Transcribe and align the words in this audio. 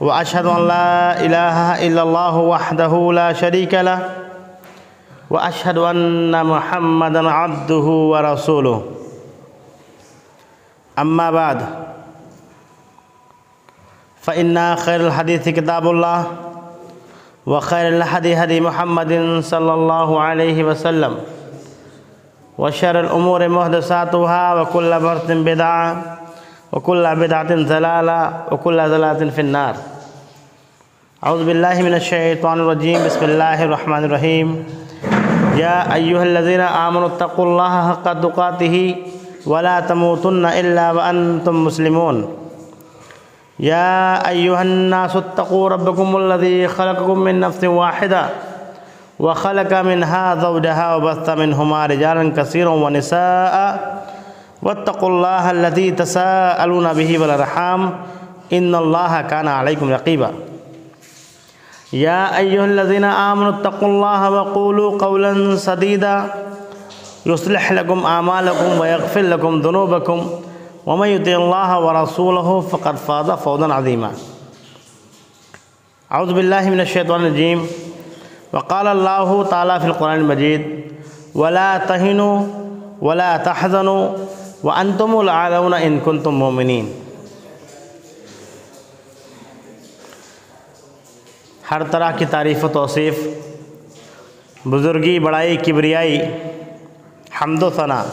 وأشهد 0.00 0.46
أن 0.46 0.68
لا 0.68 1.20
إله 1.20 1.86
إلا 1.86 2.02
الله 2.02 2.36
وحده 2.36 3.12
لا 3.12 3.32
شريك 3.32 3.74
له 3.74 4.10
وأشهد 5.30 5.78
أن 5.78 6.46
محمدا 6.46 7.30
عبده 7.30 7.86
ورسوله. 8.12 8.82
أما 10.98 11.30
بعد 11.30 11.62
فإن 14.20 14.76
خير 14.76 15.00
الحديث 15.06 15.48
كتاب 15.48 15.86
الله 15.88 16.26
وخير 17.46 17.88
الهدي 17.88 18.34
هدي 18.36 18.60
محمد 18.60 19.40
صلى 19.42 19.74
الله 19.74 20.20
عليه 20.20 20.64
وسلم 20.64 21.18
وشر 22.58 23.00
الأمور 23.00 23.48
محدثاتها 23.48 24.54
وكل 24.60 24.90
محدث 25.00 25.30
بدعة 25.30 26.17
وكل 26.72 27.16
بدعة 27.16 27.54
ضلالة 27.54 28.32
وكل 28.50 28.76
ضلالة 28.76 29.30
في 29.30 29.40
النار. 29.40 29.74
أعوذ 31.24 31.46
بالله 31.46 31.82
من 31.82 31.94
الشيطان 31.94 32.60
الرجيم. 32.60 33.04
بسم 33.04 33.24
الله 33.24 33.64
الرحمن 33.64 34.04
الرحيم. 34.04 34.64
يا 35.56 35.94
أيها 35.94 36.22
الذين 36.22 36.60
آمنوا 36.60 37.06
اتقوا 37.06 37.44
الله 37.44 37.88
حق 37.88 38.06
تقاته 38.12 38.96
ولا 39.46 39.80
تموتن 39.80 40.44
إلا 40.46 40.92
وأنتم 40.92 41.64
مسلمون. 41.64 42.16
يا 43.60 44.28
أيها 44.28 44.62
الناس 44.62 45.16
اتقوا 45.16 45.68
ربكم 45.68 46.16
الذي 46.16 46.68
خلقكم 46.68 47.18
من 47.18 47.40
نفس 47.40 47.64
واحدة 47.64 48.22
وخلق 49.18 49.72
منها 49.80 50.34
زوجها 50.34 50.94
وبث 50.94 51.26
منهما 51.30 51.86
رجالا 51.86 52.24
كثيرا 52.36 52.70
ونساء 52.70 53.54
واتقوا 54.62 55.08
الله 55.08 55.50
الذي 55.50 55.90
تساءلون 55.90 56.92
به 56.92 57.18
والأرحام 57.18 57.80
إن 58.52 58.74
الله 58.74 59.22
كان 59.22 59.48
عليكم 59.48 59.90
رقيبا. 59.90 60.30
يا 61.92 62.36
أيها 62.38 62.64
الذين 62.64 63.04
آمنوا 63.04 63.50
اتقوا 63.50 63.88
الله 63.88 64.30
وقولوا 64.30 64.98
قولا 64.98 65.56
سديدا. 65.56 66.34
يصلح 67.26 67.72
لكم 67.72 68.06
أعمالكم 68.06 68.80
ويغفر 68.80 69.20
لكم 69.20 69.60
ذنوبكم. 69.60 70.30
ومن 70.86 71.08
يطع 71.08 71.32
الله 71.32 71.80
ورسوله 71.80 72.60
فقد 72.60 72.96
فاز 72.96 73.30
فوزا 73.30 73.74
عظيما. 73.74 74.10
أعوذ 76.12 76.32
بالله 76.32 76.70
من 76.70 76.80
الشيطان 76.80 77.20
الرجيم. 77.20 77.66
وقال 78.52 78.86
الله 78.86 79.44
تعالى 79.44 79.80
في 79.80 79.86
القرآن 79.86 80.18
المجيد 80.20 80.62
ولا 81.34 81.78
تهنوا 81.78 82.46
ولا 83.00 83.36
تحزنوا 83.36 84.04
وانتم 84.64 85.16
العالون 85.16 85.74
ان 85.74 85.98
کنتم 86.04 86.34
مومنین 86.34 86.92
ہر 91.70 91.82
طرح 91.84 92.10
کی 92.10 92.24
تعریف 92.24 92.64
و 92.64 92.68
توصیف، 92.68 93.18
بزرگی، 94.64 95.18
بڑائی، 95.18 95.56
کبریائی، 95.56 96.20
حمد 97.42 97.62
و 97.62 97.70
ثنا 97.70 98.04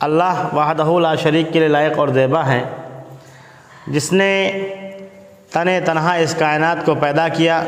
اللہ 0.00 0.48
وحدہ 0.52 0.98
لا 0.98 1.14
شریک 1.14 1.52
کے 1.52 1.58
لیے 1.58 1.68
لائق 1.68 1.98
اور 1.98 2.08
زیبہ 2.08 2.46
ہیں۔ 2.46 2.64
جس 3.86 4.12
نے 4.12 4.52
تن 5.50 5.68
تنہا 5.84 6.14
اس 6.14 6.34
کائنات 6.38 6.86
کو 6.86 6.94
پیدا 6.94 7.28
کیا، 7.28 7.64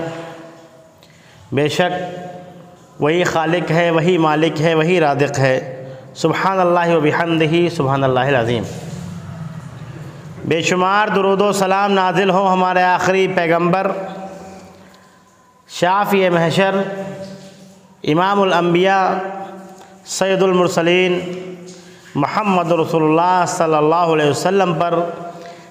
بے 1.52 1.68
شک 1.68 3.00
وہی 3.00 3.24
خالق 3.24 3.70
ہے، 3.70 3.90
وہی 3.90 4.18
مالک 4.18 4.60
ہے، 4.60 4.74
وہی 4.74 5.00
رادق 5.00 5.38
ہے۔ 5.38 5.81
سبحان 6.14 6.60
اللہ 6.60 6.96
و 6.96 7.00
بحمدہ 7.00 7.68
سبحان 7.76 8.04
اللہ 8.04 8.20
العظیم۔ 8.20 8.62
بے 10.44 10.60
شمار 10.62 11.08
درود 11.08 11.40
و 11.40 11.52
سلام 11.52 11.92
نازل 11.92 12.30
ہو 12.30 12.52
ہمارے 12.52 12.82
آخری 12.82 13.28
پیغمبر، 13.28 13.90
شافی 15.68 16.28
محشر، 16.28 16.74
امام 18.04 18.42
الانبیاء، 18.42 19.08
سید 20.06 20.42
المرسلین، 20.42 21.18
محمد 22.14 22.72
رسول 22.72 23.02
اللہ 23.02 23.44
صلی 23.48 23.74
اللہ 23.74 24.12
علیہ 24.14 24.30
وسلم 24.30 24.74
پر، 24.74 24.94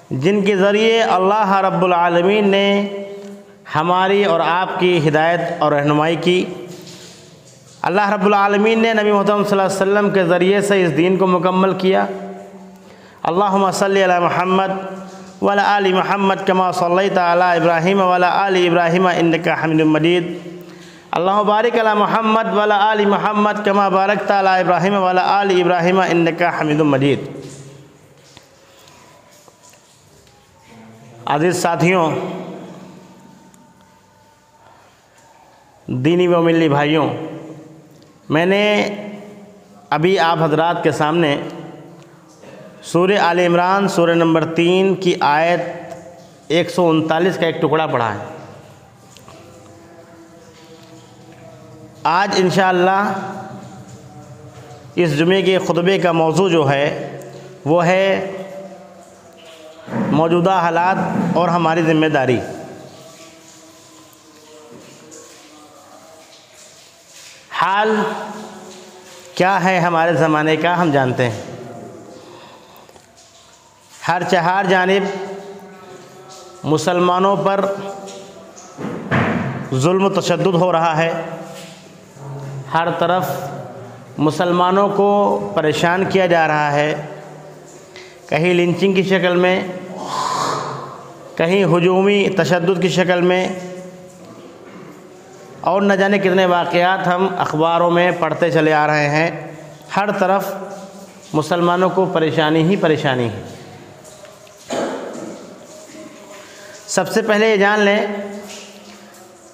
جن 0.09 0.41
کے 0.41 0.57
ذریعے 0.57 1.01
اللہ 1.01 1.55
رب 1.55 1.85
العالمین 1.85 2.49
نے 2.49 2.87
ہماری 3.75 4.25
اور 4.25 4.39
آپ 4.39 4.79
کی 4.79 5.09
ہدایت 5.09 5.41
اور 5.59 5.71
رہنمائی 5.71 6.15
کی۔ 6.15 6.45
اللہ 7.81 8.09
رب 8.09 8.25
العالمین 8.25 8.79
نے 8.79 8.93
نبی 8.93 9.11
محترم 9.11 9.43
صلی 9.43 9.51
اللہ 9.51 9.61
علیہ 9.61 9.75
وسلم 9.75 10.09
کے 10.13 10.23
ذریعے 10.23 10.61
سے 10.61 10.85
اس 10.85 10.97
دین 10.97 11.17
کو 11.17 11.27
مکمل 11.27 11.73
کیا۔ 11.73 12.05
اللہم 13.23 13.71
صلی 13.71 14.03
علی 14.03 14.19
محمد 14.19 14.71
ولا 15.41 15.63
آل 15.75 15.93
محمد 15.93 16.35
کما 16.45 16.71
صلی 16.71 17.09
تعالیٰ 17.09 17.55
ابراہیم 17.55 18.01
ولا 18.01 18.29
آل 18.45 18.55
ابراہیم 18.55 19.07
انکا 19.07 19.53
حمد 19.63 19.81
مجید۔ 19.81 20.37
اللہ 21.11 21.41
بارک 21.43 21.79
علی 21.79 21.97
محمد 21.99 22.53
ولا 22.53 22.77
آل 22.89 23.05
محمد 23.05 23.65
کما 23.65 23.89
بارک 23.89 24.27
تعالیٰ 24.27 24.59
ابراہیم 24.59 24.93
ولا 25.03 25.23
آل 25.39 25.61
ابراہیم 25.61 25.99
انکا 25.99 26.49
حمد 26.59 26.81
مجید۔ 26.93 27.19
عزیز 31.25 31.61
ساتھیوں، 31.61 32.09
دینی 35.87 36.27
و 36.27 36.41
ملی 36.41 36.69
بھائیوں 36.69 37.09
میں 38.31 38.45
نے 38.45 38.89
ابھی 39.89 40.19
آپ 40.19 40.37
حضرات 40.41 40.83
کے 40.83 40.91
سامنے 40.91 41.41
سورہ 42.83 43.17
آل 43.21 43.39
عمران 43.39 43.87
سورہ 43.87 44.11
نمبر 44.11 44.45
تین 44.45 44.95
کی 44.95 45.13
آیت 45.19 45.59
ایک 46.47 46.69
سو 46.69 46.89
انتالیس 46.89 47.37
کا 47.37 47.45
ایک 47.45 47.61
ٹکڑا 47.61 47.87
پڑھا 47.87 48.13
ہے۔ 48.13 48.19
آج 52.03 52.29
انشاءاللہ 52.37 53.13
اس 54.95 55.17
جمعے 55.17 55.41
کے 55.41 55.57
خطبے 55.57 55.99
کا 55.99 56.11
موضوع 56.11 56.49
جو 56.49 56.69
ہے 56.69 57.17
وہ 57.65 57.85
ہے 57.85 58.31
موجودہ 60.11 60.51
حالات 60.51 60.97
اور 61.37 61.49
ہماری 61.49 61.81
ذمہ 61.81 62.07
داری۔ 62.07 62.39
حال 67.61 67.95
کیا 69.35 69.63
ہے 69.63 69.79
ہمارے 69.79 70.13
زمانے 70.13 70.55
کا 70.55 70.81
ہم 70.81 70.91
جانتے 70.91 71.29
ہیں۔ 71.29 71.41
ہر 74.07 74.21
چہار 74.31 74.65
جانب 74.65 75.25
مسلمانوں 76.63 77.35
پر 77.35 77.65
ظلم 79.73 80.05
و 80.05 80.09
تشدد 80.09 80.55
ہو 80.55 80.71
رہا 80.71 80.97
ہے۔ 80.97 81.21
ہر 82.73 82.91
طرف 82.99 83.29
مسلمانوں 84.17 84.89
کو 84.89 85.39
پریشان 85.55 86.05
کیا 86.05 86.25
جا 86.25 86.47
رہا 86.47 86.71
ہے۔ 86.71 87.05
کہیں 88.29 88.53
لنچنگ 88.53 88.93
کی 88.93 89.03
شکل 89.03 89.35
میں، 89.35 89.67
کہیں 91.35 91.65
ہجومی 91.65 92.29
تشدد 92.37 92.81
کی 92.81 92.89
شکل 92.89 93.21
میں 93.21 93.59
اور 95.61 95.81
نہ 95.81 95.93
جانے 95.93 96.17
کتنے 96.17 96.45
واقعات 96.45 97.07
ہم 97.07 97.27
اخباروں 97.37 97.91
میں 97.91 98.11
پڑھتے 98.19 98.51
چلے 98.51 98.73
آ 98.73 98.87
رہے 98.87 99.09
ہیں، 99.09 99.31
ہر 99.95 100.11
طرف 100.11 100.53
مسلمانوں 101.33 101.89
کو 101.89 102.05
پریشانی 102.05 102.63
ہی 102.63 102.75
پریشانی 102.75 103.29
ہے۔ 103.29 103.41
سب 106.87 107.11
سے 107.11 107.21
پہلے 107.21 107.51
یہ 107.51 107.55
جان 107.55 107.79
لیں 107.79 107.99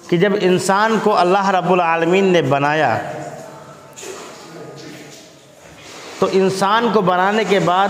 کہ 0.08 0.16
جب 0.16 0.32
انسان 0.40 0.98
کو 1.02 1.16
اللہ 1.16 1.48
رب 1.50 1.72
العالمین 1.72 2.24
نے 2.24 2.42
بنایا، 2.42 2.98
تو 6.18 6.28
انسان 6.32 6.88
کو 6.92 7.00
بنانے 7.00 7.44
کے 7.48 7.58
بعد 7.58 7.88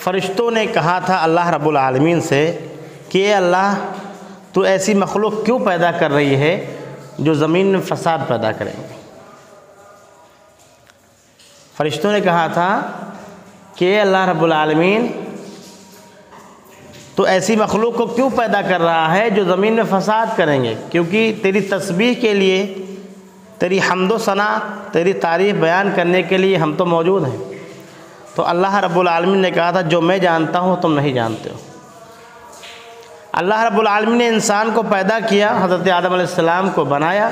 فرشتوں 0.00 0.50
نے 0.50 0.66
کہا 0.66 0.98
تھا 0.98 1.22
اللہ 1.22 1.48
رب 1.48 1.68
العالمین 1.68 2.20
سے 2.20 2.58
کہ 3.08 3.26
اے 3.26 3.34
اللہ 3.34 3.74
تو 4.52 4.60
ایسی 4.60 4.94
مخلوق 4.94 5.44
کیوں 5.44 5.58
پیدا 5.58 5.90
کر 5.90 6.10
رہی 6.10 6.36
ہے 6.36 6.54
جو 7.18 7.34
زمین 7.34 7.66
میں 7.66 7.80
فساد 7.80 8.18
پیدا 8.28 8.52
کریں 8.52 8.72
گے۔ 8.78 9.00
فرشتوں 11.76 12.12
نے 12.12 12.20
کہا 12.20 12.46
تھا 12.46 12.90
کہ 13.74 14.00
اللہ 14.00 14.28
رب 14.28 14.44
العالمین، 14.44 15.06
تو 17.14 17.22
ایسی 17.22 17.56
مخلوق 17.56 17.96
کو 17.96 18.06
کیوں 18.06 18.30
پیدا 18.30 18.62
کر 18.62 18.80
رہا 18.80 19.14
ہے 19.14 19.30
جو 19.30 19.44
زمین 19.44 19.72
میں 19.72 19.84
فساد 19.90 20.26
کریں 20.36 20.64
گے؟ 20.64 20.74
کیونکہ 20.90 21.34
تیری 21.42 21.60
تسبیح 21.60 22.14
کے 22.14 22.34
لیے، 22.34 22.74
تیری 23.58 23.78
حمد 23.90 24.12
و 24.12 24.18
ثنا، 24.18 24.58
تیری 24.92 25.12
تعریف 25.12 25.54
بیان 25.54 25.90
کرنے 25.96 26.22
کے 26.22 26.36
لیے 26.36 26.56
ہم 26.56 26.74
تو 26.78 26.86
موجود 26.86 27.28
ہیں۔ 27.28 27.54
تو 28.34 28.46
اللہ 28.46 28.74
رب 28.74 28.98
العالمین 28.98 29.38
نے 29.38 29.50
کہا 29.50 29.70
تھا، 29.70 29.80
جو 29.80 30.00
میں 30.00 30.18
جانتا 30.18 30.58
ہوں 30.58 30.76
تم 30.76 30.94
نہیں 30.94 31.12
جانتے 31.12 31.50
ہو۔ 31.50 31.56
اللہ 33.36 33.60
رب 33.60 33.78
العالمین 33.78 34.18
نے 34.18 34.28
انسان 34.28 34.70
کو 34.74 34.82
پیدا 34.82 35.18
کیا، 35.28 35.58
حضرت 35.62 35.88
آدم 35.90 36.12
علیہ 36.12 36.26
السلام 36.26 36.70
کو 36.70 36.84
بنایا 36.84 37.30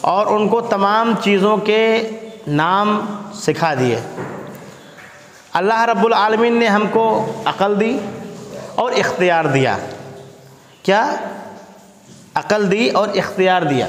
اور 0.00 0.26
ان 0.26 0.48
کو 0.48 0.60
تمام 0.60 1.14
چیزوں 1.22 1.56
کے 1.56 2.10
نام 2.46 3.16
سکھا 3.34 3.74
دیے۔ 3.74 4.00
اللہ 5.52 5.82
رب 5.82 6.06
العالمین 6.06 6.58
نے 6.58 6.66
ہم 6.66 6.86
کو 6.92 7.32
عقل 7.44 7.80
دی 7.80 7.98
اور 8.74 8.92
اختیار 8.92 9.44
دیا۔ 9.44 9.78
کیا؟ 10.82 11.14
عقل 12.34 12.70
دی 12.70 12.88
اور 12.88 13.08
اختیار 13.08 13.62
دیا۔ 13.62 13.86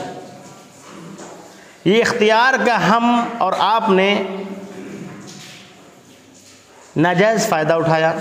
یہ 1.86 2.02
اختیار 2.02 2.54
کا 2.66 2.90
ہم 2.90 3.30
اور 3.38 3.54
آپ 3.60 3.90
نے 3.90 4.24
ناجائز 6.95 7.48
فائدہ 7.50 7.74
اٹھایا۔ 7.74 8.13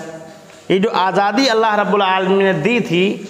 یہ 0.68 0.78
جو 0.78 0.88
آزادی 0.92 1.50
اللہ 1.50 1.74
رب 1.74 1.94
العالمین 1.94 2.44
نے 2.44 2.52
دی 2.52 2.80
تھی 2.80 3.22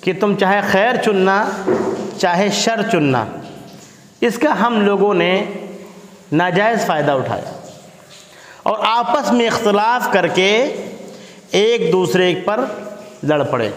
کہ 0.00 0.12
تم 0.20 0.36
چاہے 0.36 0.60
خیر 0.72 0.96
چننا، 1.04 1.48
چاہے 2.18 2.48
شر 2.52 2.80
چننا، 2.92 3.24
اس 4.20 4.38
کا 4.38 4.66
ہم 4.66 4.80
لوگوں 4.80 5.14
نے 5.14 5.44
ناجائز 6.32 6.86
فائدہ 6.86 7.12
اٹھایا۔ 7.12 7.60
اور 8.62 8.78
آپس 8.80 9.32
میں 9.32 9.46
اختلاف 9.46 10.12
کر 10.12 10.26
کے 10.26 10.76
ایک 11.50 11.92
دوسرے 11.92 12.34
پر 12.44 12.64
لڑ 13.22 13.42
پڑے۔ 13.42 13.70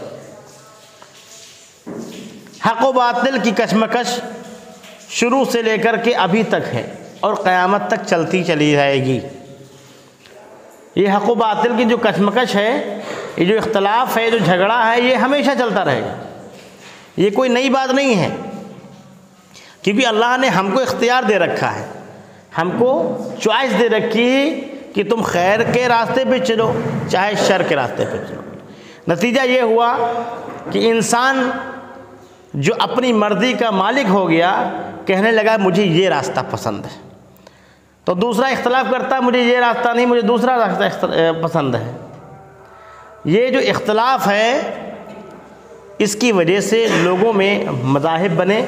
حق 2.65 2.85
و 2.85 2.91
باطل 2.91 3.37
کی 3.43 3.51
کشمکش 3.51 4.19
شروع 5.09 5.45
سے 5.45 5.61
لے 5.61 5.77
کر 5.77 5.97
کے 5.97 6.13
ابھی 6.13 6.43
تک 6.43 6.73
ہے 6.73 6.93
اور 7.19 7.33
قیامت 7.33 7.87
تک 7.87 8.07
چلتی 8.07 8.43
چلی 8.43 8.71
جائے 8.71 9.05
گی۔ 9.05 9.19
یہ 10.95 11.09
حق 11.09 11.29
و 11.29 11.35
باطل 11.35 11.71
کی 11.77 11.85
جو 11.85 11.97
کشمکش 11.97 12.55
ہے، 12.55 13.01
یہ 13.37 13.45
جو 13.45 13.57
اختلاف 13.57 14.17
ہے، 14.17 14.31
جو 14.31 14.37
جھگڑا 14.37 14.91
ہے، 14.91 15.01
یہ 15.01 15.15
ہمیشہ 15.15 15.49
چلتا 15.57 15.85
رہے 15.85 16.01
گا۔ 16.01 16.23
یہ 17.17 17.29
کوئی 17.29 17.49
نئی 17.49 17.69
بات 17.69 17.93
نہیں 17.93 18.15
ہے۔ 18.15 18.35
کیونکہ 19.81 20.05
اللہ 20.05 20.37
نے 20.41 20.49
ہم 20.49 20.71
کو 20.71 20.79
اختیار 20.79 21.23
دے 21.23 21.39
رکھا 21.39 21.75
ہے۔ 21.75 21.85
ہم 22.57 22.71
کو 22.79 23.17
چوائس 23.39 23.79
دے 23.79 23.89
رکھی 23.89 24.31
ہے 24.31 24.61
کہ 24.93 25.03
تم 25.03 25.21
خیر 25.21 25.63
کے 25.63 25.87
راستے 25.87 26.23
پہ 26.25 26.39
چلو، 26.39 26.73
چاہے 27.09 27.33
شر 27.47 27.63
کے 27.63 27.75
راستے 27.75 28.05
پہ 28.05 28.17
چلو۔ 28.27 28.41
نتیجہ 29.07 29.41
یہ 29.41 29.61
ہوا 29.61 29.97
کہ 30.71 30.91
انسان 30.91 31.51
جو 32.53 32.73
اپنی 32.79 33.13
مرضی 33.13 33.53
کا 33.53 33.71
مالک 33.71 34.05
ہو 34.09 34.29
گیا، 34.29 34.71
کہنے 35.05 35.31
لگا، 35.31 35.57
مجھے 35.57 35.83
یہ 35.83 36.09
راستہ 36.09 36.39
پسند 36.51 36.85
ہے۔ 36.85 37.04
تو 38.05 38.13
دوسرا 38.13 38.47
اختلاف 38.47 38.91
کرتا 38.91 39.15
ہے، 39.15 39.21
مجھے 39.21 39.39
یہ 39.39 39.59
راستہ 39.59 39.89
نہیں، 39.89 40.05
مجھے 40.05 40.21
دوسرا 40.21 40.57
راستہ 40.57 41.07
پسند 41.43 41.75
ہے۔ 41.75 41.97
یہ 43.25 43.47
جو 43.49 43.59
اختلاف 43.59 44.27
ہے، 44.27 44.71
اس 45.97 46.15
کی 46.15 46.31
وجہ 46.31 46.59
سے 46.59 46.87
لوگوں 46.87 47.33
میں 47.33 47.65
مذاہب 47.65 48.35
بنے، 48.35 48.65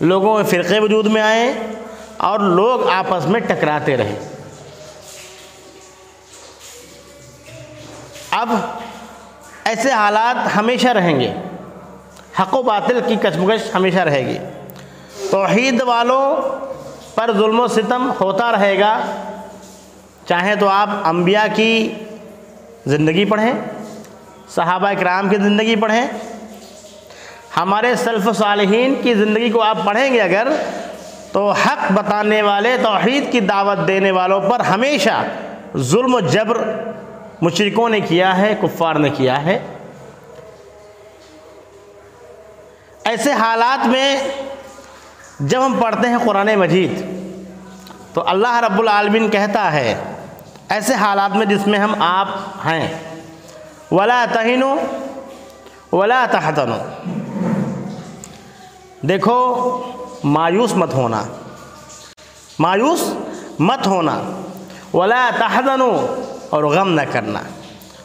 لوگوں 0.00 0.36
میں 0.36 0.44
فرقے 0.44 0.80
وجود 0.80 1.06
میں 1.06 1.22
آئے، 1.22 1.52
اور 2.16 2.40
لوگ 2.40 2.88
آپس 2.88 3.26
میں 3.26 3.40
ٹکراتے 3.40 3.96
رہے۔ 3.96 4.18
اب 8.30 8.48
ایسے 9.64 9.90
حالات 9.90 10.56
ہمیشہ 10.56 10.88
رہیں 10.88 11.20
گے۔ 11.20 11.34
حق 12.40 12.54
و 12.54 12.62
باطل 12.62 13.00
کی 13.06 13.16
کشمکش 13.16 13.74
ہمیشہ 13.74 13.98
رہے 13.98 14.26
گی۔ 14.26 14.38
توحید 15.30 15.82
والوں 15.82 16.36
پر 17.14 17.30
ظلم 17.32 17.60
و 17.60 17.66
ستم 17.66 18.10
ہوتا 18.20 18.52
رہے 18.52 18.78
گا۔ 18.78 19.00
چاہے 20.28 20.56
تو 20.56 20.68
آپ 20.68 20.88
انبیاء 21.04 21.44
کی 21.54 21.94
زندگی 22.86 23.24
پڑھیں، 23.24 23.52
صحابہ 24.54 24.88
اکرام 24.88 25.28
کی 25.28 25.36
زندگی 25.36 25.76
پڑھیں۔ 25.76 26.06
ہمارے 27.56 27.94
سلف 27.94 28.28
صالحین 28.38 28.94
کی 29.02 29.14
زندگی 29.14 29.50
کو 29.50 29.62
آپ 29.62 29.78
پڑھیں 29.84 30.12
گے 30.14 30.20
اگر، 30.20 30.48
تو 31.32 31.50
حق 31.50 31.92
بتانے 31.92 32.42
والے، 32.42 32.76
توحید 32.82 33.32
کی 33.32 33.40
دعوت 33.40 33.88
دینے 33.88 34.10
والوں 34.10 34.40
پر 34.40 34.60
ہمیشہ 34.60 35.22
ظلم 35.76 36.14
و 36.14 36.20
جبر 36.20 36.58
مشرکوں 37.42 37.88
نے 37.88 38.00
کیا 38.00 38.38
ہے، 38.38 38.54
کفار 38.62 38.94
نے 38.94 39.10
کیا 39.10 39.44
ہے۔ 39.44 39.58
ایسے 43.04 43.32
حالات 43.32 43.86
میں 43.86 44.18
جب 45.42 45.66
ہم 45.66 45.78
پڑھتے 45.80 46.08
ہیں 46.08 46.16
قرآن 46.24 46.54
مجید، 46.54 47.02
تو 48.14 48.28
اللہ 48.28 48.60
رب 48.60 48.80
العالمین 48.80 49.30
کہتا 49.30 49.72
ہے، 49.72 50.12
ایسے 50.68 50.94
حالات 50.94 51.36
میں 51.36 51.46
جس 51.46 51.66
میں 51.66 51.78
ہم 51.78 52.02
آپ 52.02 52.28
ہیں۔ 52.64 53.14
ولا 53.90 54.24
تہینو 54.32 54.76
ولا 55.92 56.26
تحتنو 56.30 56.76
دیکھو، 59.00 59.82
مایوس 60.24 60.76
مت 60.76 60.94
ہونا۔ 60.94 61.24
مایوس 62.58 63.14
مت 63.58 63.86
ہونا۔ 63.86 64.22
ولا 64.94 65.30
تحزنو 65.38 66.22
اور 66.50 66.64
غم 66.64 66.88
نہ 66.88 67.00
کرنا۔ 67.12 67.40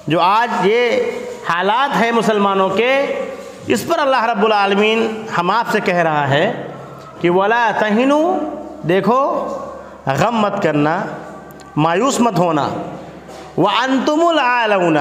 جو 0.08 0.20
آج 0.22 0.68
یہ 0.68 1.02
حالات 1.50 2.02
ہیں 2.02 2.12
مسلمانوں 2.12 2.70
کے، 2.70 3.06
اس 3.68 3.88
پر 3.88 4.00
اللہ 4.00 4.24
رب 4.24 4.46
العالمین 4.46 5.26
ہم 5.38 5.52
آپ 5.52 5.66
سے 5.72 5.80
کہہ 5.80 5.96
رہا 5.96 6.30
ہے 6.30 6.67
کہ 7.22 7.30
ولا 7.30 7.70
تہینو 7.80 8.22
دیکھو 8.88 9.22
غم 10.20 10.36
مت 10.42 10.62
کرنا، 10.64 10.94
مایوس 11.76 12.20
مت 12.20 12.38
ہونا 12.40 12.68
وہ 13.58 13.70
انتم 13.82 14.26
العالون 14.26 14.98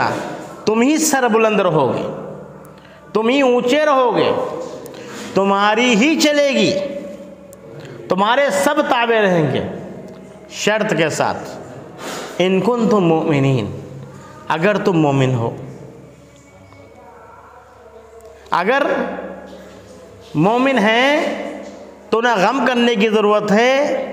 تم 0.64 0.80
ہی 0.82 0.96
سر 0.98 1.28
بلند 1.28 1.60
رہو 1.60 1.92
گے 1.94 2.06
تم 3.12 3.28
ہی 3.28 3.40
اونچے 3.40 3.84
رہو 3.86 4.16
گے 4.16 4.30
تمہاری 5.34 5.94
ہی 5.96 6.18
چلے 6.20 6.48
گی، 6.50 6.72
تمہارے 8.08 8.48
سب 8.64 8.80
تابع 8.88 9.20
رہیں 9.22 9.52
گے، 9.52 9.62
شرط 10.54 10.92
کے 10.98 11.08
ساتھ، 11.10 11.48
ان 12.38 12.60
کن 12.60 12.88
تم 12.88 13.04
مومنین 13.04 13.70
اگر 14.48 14.76
تم 14.84 15.00
مومن 15.00 15.34
ہو۔ 15.34 15.50
اگر 18.50 18.82
مومن 20.34 20.78
ہیں 20.78 21.55
تو 22.10 22.20
نہ 22.20 22.28
غم 22.36 22.64
کرنے 22.66 22.94
کی 22.94 23.08
ضرورت 23.08 23.52
ہے، 23.52 24.12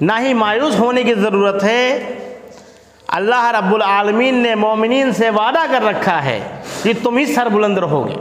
نہ 0.00 0.12
ہی 0.20 0.34
مایوس 0.34 0.78
ہونے 0.78 1.02
کی 1.02 1.14
ضرورت 1.14 1.64
ہے۔ 1.64 2.08
اللہ 3.06 3.52
رب 3.58 3.74
العالمین 3.74 4.34
نے 4.34 4.54
مومنین 4.54 5.12
سے 5.12 5.30
وعدہ 5.30 5.58
کر 5.70 5.84
رکھا 5.84 6.24
ہے 6.24 6.40
کہ 6.82 6.92
تم 7.02 7.16
ہی 7.16 7.26
سر 7.26 7.48
بلند 7.48 7.78
رہو 7.78 8.08
گے 8.08 8.14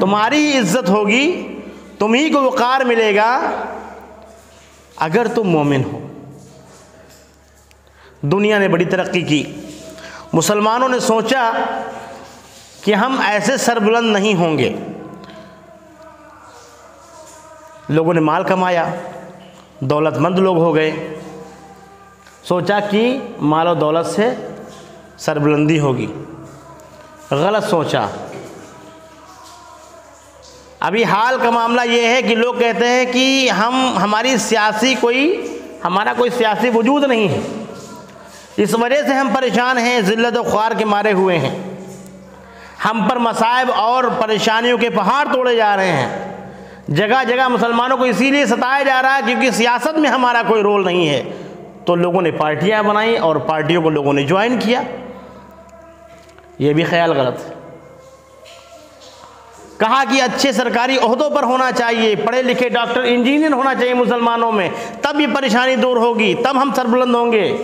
تمہاری 0.00 0.36
ہی 0.36 0.58
عزت 0.58 0.88
ہوگی، 0.88 1.58
تم 1.98 2.14
ہی 2.14 2.30
کو 2.30 2.42
وقار 2.42 2.80
ملے 2.80 3.16
گا۔ 3.16 3.50
اگر 4.96 5.26
تم 5.34 5.44
مومن 5.44 5.82
ہو۔ 5.84 6.06
دنیا 8.20 8.58
نے 8.58 8.68
بڑی 8.68 8.84
ترقی 8.84 9.20
کی۔ 9.20 9.44
مسلمانوں 10.32 10.88
نے 10.88 10.98
سوچا 10.98 11.52
کہ 12.84 12.94
ہم 12.94 13.20
ایسے 13.26 13.56
سر 13.56 13.78
بلند 13.78 14.12
نہیں 14.12 14.34
ہوں 14.34 14.58
گے۔ 14.58 14.76
لوگوں 17.90 18.14
نے 18.14 18.20
مال 18.20 18.44
کمایا 18.44 18.94
دولت 19.80 20.18
مند 20.18 20.38
لوگ 20.38 20.56
ہو 20.56 20.74
گئے۔ 20.74 21.20
سوچا 22.44 22.80
کہ 22.80 23.18
مال 23.40 23.66
و 23.66 23.74
دولت 23.74 24.06
سے 24.06 24.30
سربلندی 25.18 25.80
ہوگی۔ 25.80 26.12
غلط 27.30 27.70
سوچا۔ 27.70 28.06
ابھی 30.80 31.04
حال 31.04 31.36
کا 31.42 31.50
معاملہ 31.50 31.80
یہ 31.90 32.08
ہے 32.08 32.22
کہ 32.22 32.34
لوگ 32.34 32.54
کہتے 32.54 32.88
ہیں 32.88 33.04
کہ 33.12 33.50
ہم، 33.50 33.98
ہماری 34.02 34.36
سیاسی 34.36 34.94
کوئی، 35.00 35.46
ہمارا 35.84 36.12
کوئی 36.16 36.30
سیاسی 36.30 36.70
وجود 36.74 37.04
نہیں 37.04 37.28
ہے۔ 37.28 37.64
اس 38.56 38.74
وجہ 38.74 39.02
سے 39.02 39.14
ہم 39.14 39.28
پریشان 39.34 39.78
ہیں، 39.78 40.00
ذلت 40.00 40.38
و 40.38 40.42
خوار 40.42 40.70
کے 40.78 40.84
مارے 40.84 41.12
ہوئے 41.12 41.38
ہیں۔ 41.38 41.58
ہم 42.84 43.08
پر 43.10 43.16
مصائب 43.16 43.72
اور 43.76 44.04
پریشانیوں 44.18 44.78
کے 44.78 44.90
پہاڑ 44.90 45.26
توڑے 45.32 45.56
جا 45.56 45.76
رہے 45.76 45.92
ہیں۔ 45.92 46.39
جگہ 46.90 47.24
جگہ 47.28 47.48
مسلمانوں 47.48 47.96
کو 47.96 48.04
اسی 48.04 48.30
لیے 48.30 48.46
ستایا 48.46 48.82
جا 48.82 49.02
رہا 49.02 49.16
ہے 49.16 49.20
کیونکہ 49.26 49.50
سیاست 49.50 49.98
میں 49.98 50.10
ہمارا 50.10 50.42
کوئی 50.48 50.62
رول 50.62 50.84
نہیں 50.84 51.08
ہے۔ 51.08 51.22
تو 51.84 51.94
لوگوں 51.94 52.22
نے 52.22 52.30
پارٹیاں 52.30 52.82
بنائیں 52.82 53.18
اور 53.18 53.36
پارٹیوں 53.36 53.82
کو 53.82 53.90
لوگوں 53.90 54.12
نے 54.12 54.22
جوائن 54.22 54.58
کیا۔ 54.58 54.82
یہ 56.58 56.72
بھی 56.72 56.84
خیال 56.84 57.12
غلط 57.12 57.38
ہے۔ 57.38 57.54
کہا 59.78 60.04
کہ 60.10 60.22
اچھے 60.22 60.52
سرکاری 60.52 60.96
عہدوں 61.02 61.30
پر 61.30 61.42
ہونا 61.42 61.72
چاہیے، 61.72 62.14
پڑھے 62.16 62.42
لکھے 62.42 62.68
ڈاکٹر، 62.68 63.00
انجینئر 63.04 63.52
ہونا 63.52 63.74
چاہیے 63.74 63.94
مسلمانوں 63.94 64.52
میں۔ 64.52 64.68
تب 65.02 65.20
یہ 65.20 65.26
پریشانی 65.34 65.76
دور 65.76 65.96
ہوگی، 65.96 66.34
تب 66.34 66.62
ہم 66.62 66.70
سربلند 66.76 67.14
ہوں 67.14 67.32
گے۔ 67.32 67.56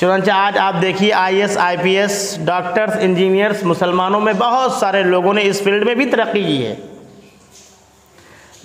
چنانچہ 0.00 0.30
آج 0.30 0.58
آپ 0.58 0.74
دیکھیے، 0.82 1.12
I 1.12 1.40
S, 1.40 1.58
I 1.58 1.76
P 1.82 1.98
S, 1.98 2.38
doctors 2.44 2.92
engineers 3.00 3.62
مسلمانوں 3.62 4.20
میں 4.20 4.32
بہت 4.38 4.72
سارے 4.72 5.02
لوگوں 5.02 5.34
نے 5.34 5.42
اس 5.44 5.62
فیلڈ 5.62 5.84
میں 5.84 5.94
بھی 5.94 6.06
ترقی 6.06 6.44
کی 6.44 6.66
ہے۔ 6.66 6.74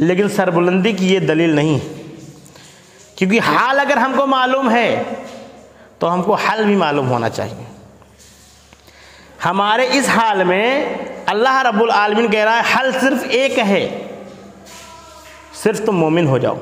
لیکن 0.02 0.30
سربلندی 0.30 0.92
کی 0.92 1.14
یہ 1.14 1.20
دلیل 1.20 1.50
نہیں 1.50 1.80
کیونکہ 3.16 3.40
حال 3.40 3.80
اگر 3.80 3.98
ہم 3.98 4.14
کو 4.18 4.28
معلوم 4.28 4.72
ہے، 4.72 5.04
تو 6.00 6.14
ہم 6.14 6.24
کو 6.24 6.34
حل 6.34 6.66
بھی 6.66 6.76
معلوم 6.76 7.10
ہونا 7.10 7.30
چاہیے۔ 7.30 7.64
ہمارے 9.46 9.90
اس 9.92 10.10
حال 10.10 10.44
میں 10.44 10.94
اللہ 11.26 11.64
رب 11.72 11.82
العالمین 11.82 12.32
کہہ 12.32 12.44
رہا 12.44 12.56
ہے، 12.56 12.74
حل 12.76 12.92
صرف 13.02 13.18
ایک 13.30 13.60
ہے۔ 13.60 14.08
صرف 15.54 15.86
تم 15.86 15.98
مومن 15.98 16.28
ہو 16.28 16.38
جاؤ۔ 16.38 16.58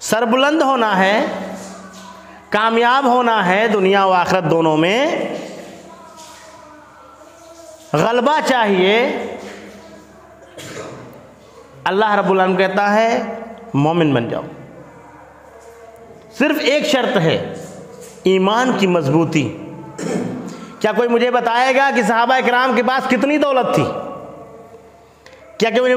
سربلند 0.00 0.62
ہونا 0.62 0.98
ہے، 0.98 1.26
کامیاب 2.48 3.04
ہونا 3.04 3.46
ہے 3.46 3.68
دنیا 3.68 4.04
و 4.04 4.12
آخرت 4.12 4.50
دونوں 4.50 4.76
میں۔ 4.76 5.16
غلبہ 7.92 8.38
چاہیے 8.48 9.16
اللہ 11.90 12.14
رب 12.14 12.30
العالمین 12.30 12.56
کہتا 12.56 12.94
ہے، 12.94 13.22
مومن 13.74 14.14
بن 14.14 14.28
جاؤ۔ 14.28 14.42
صرف 16.38 16.56
ایک 16.60 16.86
شرط 16.86 17.16
ہے، 17.16 17.54
ایمان 18.24 18.72
کی 18.78 18.86
مضبوطی۔ 18.86 19.56
کیا 20.80 20.92
کوئی 20.92 21.08
مجھے 21.08 21.30
بتائے 21.30 21.76
گا 21.76 21.90
کہ 21.96 22.02
صحابہ 22.02 22.34
اکرام 22.34 22.72
کے 22.76 22.82
پاس 22.82 23.08
کتنی 23.08 23.38
دولت 23.38 23.74
تھی؟ 23.74 23.84
کیا 25.58 25.70
کہ 25.70 25.80
مجھے 25.80 25.94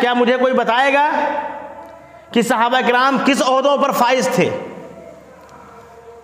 کیا 0.00 0.14
مجھے 0.14 0.36
کوئی 0.36 0.54
بتائے 0.54 0.94
گا 0.94 1.10
کہ 2.32 2.42
صحابہ 2.42 2.76
اکرام 2.76 3.18
کس 3.24 3.42
عہدوں 3.42 3.76
پر 3.76 3.90
فائز 3.90 4.28
تھے؟ 4.28 4.50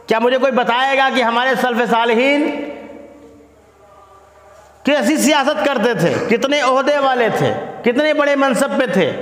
کیا 0.06 0.18
مجھے 0.18 0.38
کوئی 0.38 0.52
بتائے 0.52 0.98
گا 0.98 1.08
کہ 1.16 1.22
ہمارے 1.22 1.50
سلف 1.60 1.90
صالحین 1.90 2.67
کیسی 4.88 5.16
سیاست 5.16 5.66
کرتے 5.66 5.94
تھے، 5.94 6.14
کتنے 6.28 6.60
عہدے 6.60 6.98
والے 6.98 7.28
تھے، 7.38 7.54
کتنے 7.82 8.14
بڑے 8.14 8.36
منصب 8.36 8.68
پہ 8.78 8.86
تھے۔ 8.92 9.12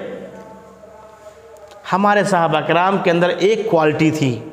ہمارے 1.93 2.25
صحابہ 2.25 2.61
کرام 2.61 2.99
کے 2.99 3.11
اندر 3.11 3.29
ایک 3.29 3.71
کوالٹی 3.71 4.11
تھی، 4.11 4.49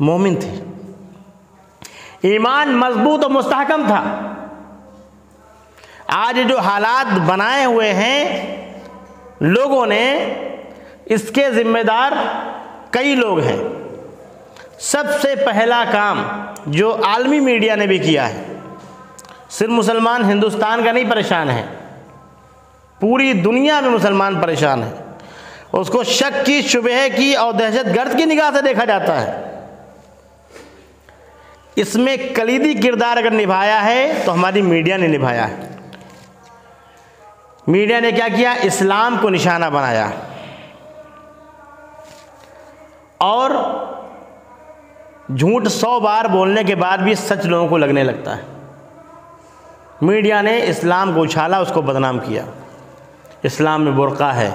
مومن 0.00 0.34
تھے۔ 0.34 0.54
ایمان 2.22 2.68
مضبوط 2.76 3.24
و 3.24 3.28
مستحکم 3.28 3.82
تھا۔ 3.86 4.34
آج 6.08 6.40
جو 6.48 6.58
حالات 6.58 7.18
بنائے 7.18 7.64
ہوئے 7.64 7.94
ہیں، 7.94 8.46
لوگوں 9.40 9.86
نے 9.86 10.34
اس 11.04 11.30
کے 11.34 11.50
ذمہ 11.50 11.82
دار 11.82 12.12
کئی 12.90 13.14
لوگ 13.14 13.38
ہیں۔ 13.38 13.62
سب 14.78 15.04
سے 15.22 15.34
پہلا 15.34 15.84
کام 15.92 16.22
جو 16.66 16.96
عالمی 17.04 17.40
میڈیا 17.40 17.74
نے 17.74 17.86
بھی 17.86 17.98
کیا 17.98 18.28
ہے۔ 18.28 18.57
صرف 19.48 19.68
مسلمان 19.68 20.24
ہندوستان 20.24 20.84
کا 20.84 20.92
نہیں، 20.92 21.10
پریشان 21.10 21.50
ہے۔ 21.50 21.66
پوری 23.00 23.32
دنیا 23.32 23.80
میں 23.80 23.90
مسلمان 23.90 24.40
پریشان 24.40 24.82
ہے۔ 24.82 24.92
اس 25.72 25.88
کو 25.88 26.04
شک 26.04 26.46
کی، 26.46 26.62
شبہ 26.62 27.16
کی 27.16 27.34
اور 27.34 27.52
دہشت 27.52 27.96
گرد 27.96 28.18
کی 28.18 28.24
نگاہ 28.24 28.50
سے 28.54 28.62
دیکھا 28.62 28.84
جاتا 28.84 29.20
ہے۔ 29.20 29.48
اس 31.76 31.96
میں 31.96 32.16
کلیدی 32.34 32.74
کردار 32.74 33.16
اگر 33.16 33.30
نبھایا 33.30 33.84
ہے 33.84 34.12
تو 34.24 34.32
ہماری 34.32 34.62
میڈیا 34.62 34.96
نے 34.96 35.06
نبھایا 35.06 35.48
ہے۔ 35.48 35.76
میڈیا 37.66 38.00
نے 38.00 38.12
کیا 38.12 38.28
کیا؟ 38.36 38.54
اسلام 38.62 39.16
کو 39.20 39.30
نشانہ 39.30 39.66
بنایا۔ 39.66 40.10
اور 43.18 43.50
جھوٹ 45.36 45.68
سو 45.68 46.00
بار 46.00 46.24
بولنے 46.24 46.64
کے 46.64 46.74
بعد 46.74 46.98
بھی 46.98 47.14
سچ 47.14 47.46
لوگوں 47.46 47.68
کو 47.68 47.76
لگنے 47.76 48.04
لگتا 48.04 48.36
ہے۔ 48.36 48.57
میڈیا 50.00 50.40
نے 50.40 50.64
اسلام 50.66 51.12
کو 51.14 51.22
اچھالا، 51.22 51.58
اس 51.58 51.70
کو 51.74 51.82
بدنام 51.82 52.18
کیا۔ 52.18 52.42
اسلام 53.42 53.84
میں 53.84 53.92
برقع 53.92 54.32
ہے، 54.32 54.50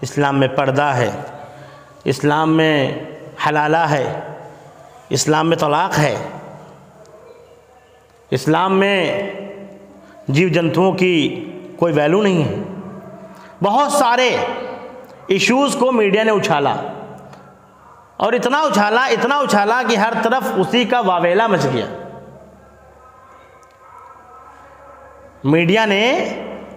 اسلام 0.00 0.40
میں 0.40 0.48
پردہ 0.48 0.82
ہے، 0.82 1.10
اسلام 2.04 2.56
میں 2.56 3.04
حلالہ 3.48 3.76
ہے، 3.76 4.20
اسلام 5.08 5.48
میں 5.48 5.56
طلاق 5.56 5.98
ہے۔ 5.98 6.16
اسلام 8.30 8.78
میں 8.78 9.30
جیو 10.28 10.48
جنتوؤں 10.48 10.92
کی 10.92 11.44
کوئی 11.76 11.92
ویلو 11.92 12.22
نہیں 12.22 12.44
ہے۔ 12.44 12.54
بہت 13.62 13.92
سارے 13.92 14.36
ایشوز 15.26 15.76
کو 15.78 15.92
میڈیا 15.92 16.22
نے 16.22 16.30
اچھالا۔ 16.30 16.76
اور 18.16 18.32
اتنا 18.32 18.60
اچھالا 18.60 19.04
اتنا 19.04 19.38
اچھالا 19.38 19.82
کہ 19.88 19.96
ہر 19.96 20.12
طرف 20.22 20.42
اسی 20.56 20.84
کا 20.84 21.00
واویلا 21.00 21.46
مچ 21.46 21.66
گیا۔ 21.72 21.99
میڈیا 25.44 25.84
نے 25.84 26.28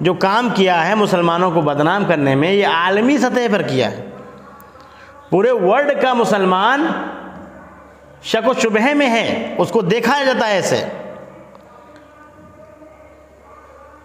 جو 0.01 0.13
کام 0.13 0.49
کیا 0.53 0.87
ہے 0.87 0.95
مسلمانوں 0.95 1.51
کو 1.51 1.61
بدنام 1.61 2.05
کرنے 2.05 2.35
میں، 2.35 2.51
یہ 2.51 2.67
عالمی 2.67 3.17
سطح 3.17 3.39
پر 3.51 3.61
کیا 3.61 3.91
ہے۔ 3.91 4.09
پورے 5.29 5.51
ورلڈ 5.51 6.01
کا 6.01 6.13
مسلمان 6.13 6.87
شک 8.23 8.49
و 8.49 8.53
شبہ 8.53 8.93
میں 8.93 9.09
ہے، 9.09 9.55
اس 9.57 9.69
کو 9.69 9.81
دیکھا 9.81 10.23
جاتا 10.23 10.47
ہے 10.47 10.51
ایسے۔ 10.51 10.85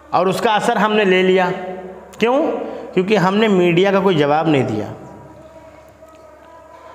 اور 0.09 0.25
اس 0.25 0.41
کا 0.41 0.55
اثر 0.55 0.75
ہم 0.75 0.93
نے 0.93 1.05
لے 1.05 1.23
لیا۔ 1.23 1.49
کیوں؟ 2.19 2.51
کیونکہ 2.93 3.17
ہم 3.17 3.37
نے 3.37 3.47
میڈیا 3.47 3.91
کا 3.91 3.99
کوئی 3.99 4.15
جواب 4.15 4.47
نہیں 4.47 4.63
دیا۔ 4.63 4.85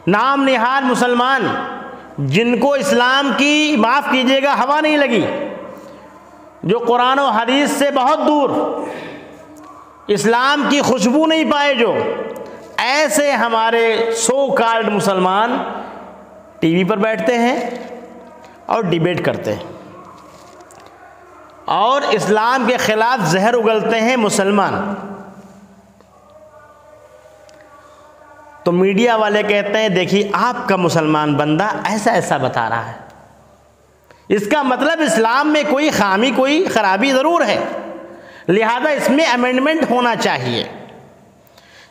نام 0.06 0.42
نہاد 0.42 0.83
مسلمان، 0.83 1.47
جن 2.18 2.59
کو 2.59 2.75
اسلام 2.75 3.30
کی، 3.37 3.76
معاف 3.78 4.09
کیجیے 4.11 4.42
گا، 4.42 4.54
ہوا 4.54 4.80
نہیں 4.80 4.97
لگی۔ 4.97 5.26
جو 6.64 6.78
قرآن 6.78 7.18
و 7.18 7.26
حدیث 7.26 7.71
سے 7.71 7.90
بہت 7.90 8.18
دور 8.26 8.50
اسلام 10.06 10.66
کی 10.68 10.80
خوشبو 10.80 11.26
نہیں 11.26 11.52
پائے 11.52 11.75
جو، 11.75 11.94
ایسے 12.76 13.33
ہمارے 13.33 14.11
سو 14.16 14.54
کارڈ 14.54 14.88
مسلمان 14.88 15.59
ٹی 16.61 16.75
وی 16.75 16.85
پر 16.85 16.97
بیٹھتے 16.97 17.38
ہیں 17.38 17.71
اور 18.66 18.83
ڈیبیٹ 18.83 19.25
کرتے 19.25 19.52
ہیں۔ 19.54 19.62
اور 21.64 22.02
اسلام 22.11 22.64
کے 22.66 22.76
خلاف 22.76 23.25
زہر 23.25 23.54
اگلتے 23.54 24.00
ہیں 24.00 24.16
مسلمان۔ 24.16 24.94
تو 28.62 28.73
میڈیا 28.73 29.16
والے 29.16 29.42
کہتے 29.42 29.78
ہیں، 29.78 29.88
دیکھیے، 29.88 30.30
آپ 30.33 30.68
کا 30.68 30.76
مسلمان 30.76 31.35
بندہ 31.35 31.66
ایسا 31.85 32.12
ایسا 32.12 32.37
بتا 32.37 32.68
رہا 32.68 32.92
ہے۔ 32.92 33.03
اس 34.28 34.46
کا 34.46 34.62
مطلب 34.62 35.00
اسلام 35.00 35.52
میں 35.52 35.62
کوئی 35.70 35.90
خامی، 35.90 36.30
کوئی 36.36 36.64
خرابی 36.64 37.12
ضرور 37.12 37.42
ہے۔ 37.42 37.64
لہذا 38.48 38.90
اس 38.90 39.10
میں 39.10 39.24
امینڈمنٹ 39.24 39.90
ہونا 39.90 40.16
چاہیے۔ 40.16 40.64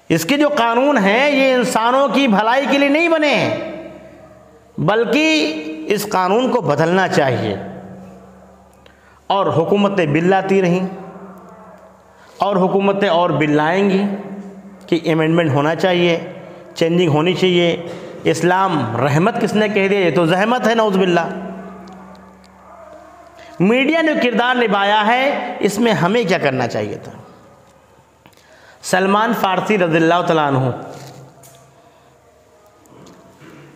اس 0.09 0.25
کے 0.25 0.37
جو 0.37 0.49
قانون 0.49 0.97
ہیں، 0.97 1.31
یہ 1.31 1.53
انسانوں 1.53 2.07
کی 2.07 2.27
بھلائی 2.27 2.65
کے 2.71 2.77
لیے 2.77 2.89
نہیں 2.89 3.09
بنے 3.09 3.35
ہیں، 3.35 3.71
بلکہ 4.77 5.53
اس 5.87 6.07
قانون 6.09 6.51
کو 6.51 6.61
بدلنا 6.61 7.07
چاہیے۔ 7.07 7.55
اور 9.27 9.45
حکومتیں 9.45 10.05
بل 10.05 10.29
لاتی 10.29 10.61
رہیں۔ 10.61 10.87
اور 12.37 12.55
حکومتیں 12.55 13.09
اور 13.09 13.29
بل 13.29 13.51
لائیں 13.51 13.89
گی 13.89 14.03
کہ 14.87 14.99
امینڈمنٹ 15.11 15.51
ہونا 15.51 15.75
چاہیے 15.75 16.19
چینجنگ 16.75 17.09
ہونی 17.09 17.33
چاہیے۔ 17.33 17.87
اسلام 18.23 18.97
رحمت 18.97 19.41
کس 19.41 19.53
نے 19.53 19.69
کہہ 19.69 19.87
دیا؟ 19.87 19.99
یہ 19.99 20.15
تو 20.15 20.25
زحمت 20.25 20.67
ہے، 20.67 20.75
نعوذ 20.75 20.97
باللہ۔ 20.97 21.52
میڈیا 23.59 24.01
نے 24.01 24.11
کردار 24.23 24.55
نبھایا 24.55 25.07
ہے، 25.07 25.55
اس 25.59 25.79
میں 25.79 25.91
ہمیں 25.91 26.23
کیا 26.23 26.37
کرنا 26.37 26.67
چاہیے 26.67 26.95
تھا؟ 26.95 27.11
سلمان 28.81 29.33
فارسی 29.41 29.77
رضی 29.77 29.97
اللہ 29.97 30.21
تعالیٰ 30.27 30.47
عنہ، 30.47 30.69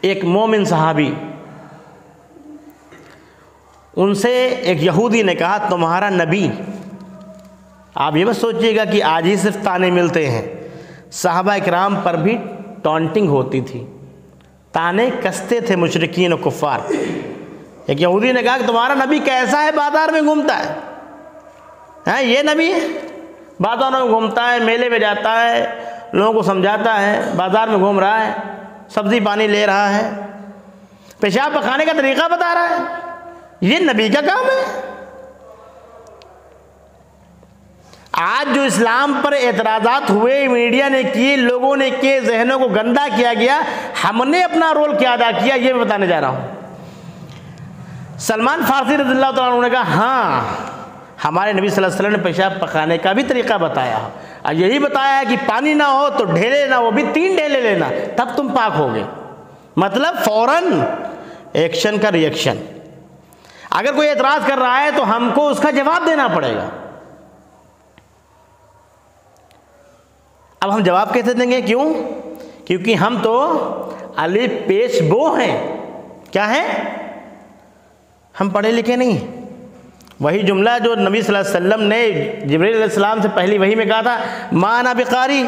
ایک 0.01 0.25
مومن 0.25 0.65
صحابی، 0.65 1.13
ان 3.95 4.13
سے 4.13 4.45
ایک 4.45 4.83
یہودی 4.83 5.21
نے 5.23 5.35
کہا، 5.35 5.57
تمہارا 5.57 6.09
نبی، 6.09 6.49
آپ 7.95 8.15
یہ 8.15 8.25
بس 8.25 8.37
سوچئے 8.37 8.75
گا 8.75 8.85
کہ 8.85 9.03
آج 9.03 9.25
ہی 9.25 9.35
صرف 9.35 9.57
تانے 9.63 9.91
ملتے 9.91 10.29
ہیں۔ 10.29 10.55
صحابہ 11.11 11.51
اکرام 11.51 11.95
پر 12.03 12.13
بھی 12.13 12.37
ٹونٹنگ 12.83 13.27
ہوتی 13.27 13.61
تھی۔ 13.61 13.85
تانے 14.71 15.09
کستے 15.23 15.59
تھے 15.59 15.75
مشرقین 15.75 16.33
و 16.33 16.37
کفار۔ 16.37 16.79
ایک 17.87 18.01
یہودی 18.01 18.31
نے 18.31 18.41
کہا 18.41 18.57
کہ 18.57 18.67
تمہارا 18.67 18.93
نبی 18.93 19.19
کیسا 19.19 19.63
ہے؟ 19.63 19.71
بازار 19.71 20.09
میں 20.09 20.21
گھومتا 20.21 20.59
ہے۔ 20.59 20.73
ہاں 22.07 22.21
یہ 22.21 22.41
نبی 22.53 22.73
ہے۔ 22.73 22.87
بازاروں 23.59 23.99
میں 23.99 24.07
گھومتا 24.07 24.53
ہے، 24.53 24.59
میلے 24.59 24.89
میں 24.89 24.99
جاتا 24.99 25.43
ہے، 25.43 25.83
لوگوں 26.13 26.33
کو 26.33 26.41
سمجھاتا 26.41 27.01
ہے، 27.01 27.21
بازار 27.35 27.67
میں 27.67 27.77
گھوم 27.77 27.99
رہا 27.99 28.27
ہے، 28.27 28.33
سبزی 28.89 29.19
پانی 29.19 29.47
لے 29.47 29.65
رہا 29.65 29.95
ہے۔ 29.95 30.11
پیشاب 31.19 31.53
پکانے 31.53 31.85
کا 31.85 31.91
طریقہ 31.97 32.27
بتا 32.31 32.53
رہا 32.53 32.69
ہے۔ 32.69 32.75
یہ 33.61 33.79
نبی 33.79 34.09
کا 34.09 34.21
کام 34.21 34.45
ہے۔ 34.45 34.81
آج 38.11 38.55
جو 38.55 38.61
اسلام 38.61 39.21
پر 39.23 39.31
اعتراضات 39.31 40.09
ہوئے، 40.09 40.47
میڈیا 40.47 40.87
نے 40.87 41.03
کیے، 41.03 41.35
لوگوں 41.35 41.75
نے 41.75 41.89
کیے، 41.89 42.21
ذہنوں 42.21 42.59
کو 42.59 42.67
گندا 42.67 43.07
کیا 43.15 43.33
گیا، 43.33 43.61
ہم 44.03 44.29
نے 44.29 44.43
اپنا 44.43 44.73
رول 44.73 44.97
کیا 44.97 45.13
ادا 45.13 45.31
کیا، 45.43 45.55
یہ 45.55 45.73
میں 45.73 45.85
بتانے 45.85 46.07
جا 46.07 46.21
رہا 46.21 46.27
ہوں۔ 46.27 46.56
سلمان 48.19 48.61
فارسی 48.67 48.95
رضی 48.95 49.09
اللہ 49.09 49.31
تعالیٰ 49.35 49.53
عنہ 49.53 49.61
نے 49.61 49.69
کہا 49.69 49.81
ہاں 49.81 50.41
ہمارے 51.25 51.53
نبی 51.53 51.67
صلی 51.67 51.83
اللہ 51.83 51.87
علیہ 51.87 52.07
وسلم 52.07 52.11
نے 52.11 52.23
پیشاب 52.23 52.53
پکانے 52.59 52.97
کا 52.97 53.11
بھی 53.11 53.23
طریقہ 53.23 53.53
بتایا۔ 53.57 53.99
اور 54.41 54.53
یہی 54.53 54.79
بتایا 54.79 55.19
ہے 55.19 55.25
کہ 55.29 55.35
پانی 55.47 55.73
نہ 55.73 55.83
ہو 55.83 56.07
تو 56.17 56.25
ڈھیلے 56.25 56.65
نہ، 56.65 56.75
وہ 56.75 56.91
بھی 56.91 57.03
تین 57.13 57.35
ڈھیلے 57.35 57.59
لینا، 57.61 57.89
تب 58.15 58.27
تم 58.35 58.47
پاک 58.47 58.79
ہوگے۔ 58.79 59.03
مطلب 59.75 60.15
فوراً 60.25 60.63
ایکشن 61.53 61.97
کا 61.97 62.11
ریئیکشن۔ 62.11 62.57
اگر 63.71 63.93
کوئی 63.93 64.09
اعتراض 64.09 64.47
کر 64.47 64.57
رہا 64.57 64.81
ہے 64.81 64.89
تو 64.95 65.15
ہم 65.15 65.29
کو 65.35 65.47
اس 65.47 65.59
کا 65.59 65.71
جواب 65.71 66.07
دینا 66.07 66.27
پڑے 66.27 66.55
گا۔ 66.55 66.69
اب 70.59 70.73
ہم 70.75 70.79
جواب 70.79 71.13
کیسے 71.13 71.33
دیں 71.33 71.51
گے؟ 71.51 71.61
کیوں؟ 71.61 71.93
کیونکہ 72.65 72.95
ہم 72.95 73.17
تو 73.23 73.57
علی 74.17 74.47
پیش 74.67 75.01
بو 75.01 75.33
ہیں۔ 75.33 75.77
کیا 76.31 76.49
ہے 76.49 76.93
ہم 78.41 78.49
پڑھے 78.49 78.71
لکھے 78.71 78.95
نہیں۔ 78.95 79.17
وہی 80.19 80.39
جملہ 80.39 80.69
جو 80.83 80.95
نبی 80.95 81.21
صلی 81.21 81.35
اللہ 81.35 81.47
علیہ 81.47 81.57
وسلم 81.57 81.87
نے 81.87 82.09
جبریل 82.45 82.73
علیہ 82.73 82.83
السلام 82.83 83.21
سے 83.21 83.27
پہلی 83.33 83.57
وہی 83.57 83.75
میں 83.75 83.85
کہا 83.85 84.01
تھا، 84.01 84.17
مانا 84.51 84.93
بقاری، 84.93 85.43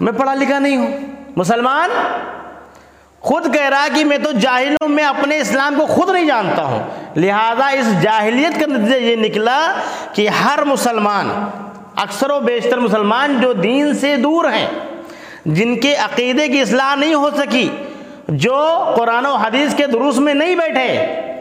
میں 0.00 0.12
پڑھا 0.12 0.34
لکھا 0.34 0.58
نہیں 0.58 0.76
ہوں۔ 0.76 0.96
مسلمان، 1.36 1.90
خود 3.20 3.54
کہہ 3.54 3.68
رہا 3.68 3.86
کہ 3.94 4.04
میں 4.04 4.18
تو 4.18 4.30
جاہلوں 4.32 4.88
میں 4.88 5.04
اپنے 5.04 5.38
اسلام 5.38 5.74
کو 5.78 5.86
خود 5.86 6.10
نہیں 6.10 6.26
جانتا 6.26 6.62
ہوں۔ 6.62 6.82
لہذا 7.16 7.66
اس 7.68 8.02
جاہلیت 8.02 8.60
کا 8.60 8.66
نتیجہ 8.66 8.96
یہ 8.96 9.16
نکلا 9.16 9.58
کہ 10.12 10.28
ہر 10.28 10.64
مسلمان، 10.64 11.30
اکثر 11.96 12.30
و 12.30 12.40
بیشتر 12.40 12.78
مسلمان 12.78 13.40
جو 13.40 13.52
دین 13.52 13.94
سے 13.94 14.16
دور 14.16 14.44
ہیں، 14.44 14.66
جن 15.46 15.80
کے 15.80 15.94
عقیدے 15.94 16.48
کی 16.48 16.60
اصلاح 16.60 16.94
نہیں 16.94 17.14
ہو 17.14 17.30
سکی، 17.30 17.68
جو 18.28 18.84
قرآن 18.96 19.26
و 19.26 19.34
حدیث 19.34 19.74
کے 19.74 19.86
دروس 19.86 20.18
میں 20.18 20.34
نہیں 20.34 20.56
بیٹھے 20.56 21.31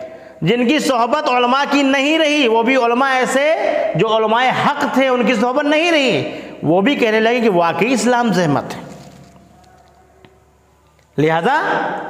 جن 0.41 0.67
کی 0.67 0.79
صحبت 0.79 1.29
علماء 1.29 1.63
کی 1.69 1.83
نہیں 1.83 2.19
رہی، 2.19 2.47
وہ 2.47 2.63
بھی 2.63 2.75
علماء 2.75 3.11
ایسے 3.11 3.55
جو 3.95 4.17
علماء 4.17 4.43
حق 4.65 4.85
تھے، 4.93 5.07
ان 5.07 5.25
کی 5.25 5.35
صحبت 5.35 5.65
نہیں 5.65 5.91
رہی۔ 5.91 6.41
وہ 6.63 6.81
بھی 6.81 6.95
کہنے 6.95 7.19
لگے 7.19 7.39
کہ 7.39 7.49
واقعی 7.49 7.93
اسلام 7.93 8.33
زحمت 8.33 8.63
ہے۔ 8.63 8.81
لہذا 11.17 11.53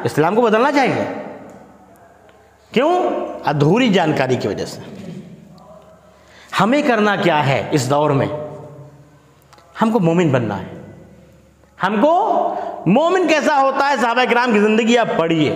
اسلام 0.03 0.35
کو 0.35 0.41
بدلنا 0.41 0.71
چاہیے۔ 0.71 1.03
کیوں؟ 2.71 3.09
ادھوری 3.45 3.89
جانکاری 3.89 4.35
کی 4.35 4.47
وجہ 4.47 4.65
سے۔ 4.65 4.81
ہمیں 6.59 6.81
کرنا 6.81 7.15
کیا 7.15 7.47
ہے 7.47 7.67
اس 7.71 7.89
دور 7.89 8.09
میں؟ 8.09 8.27
ہم 9.81 9.91
کو 9.91 9.99
مومن 9.99 10.29
بننا 10.29 10.61
ہے۔ 10.61 10.81
ہم 11.83 12.01
کو 12.01 12.47
مومن 12.85 13.27
کیسا 13.27 13.61
ہوتا 13.61 13.89
ہے؟ 13.89 13.95
صحابہ 14.01 14.23
کرام 14.29 14.51
کی 14.53 14.59
زندگی 14.59 14.97
آپ 14.97 15.07
پڑھیے۔ 15.17 15.55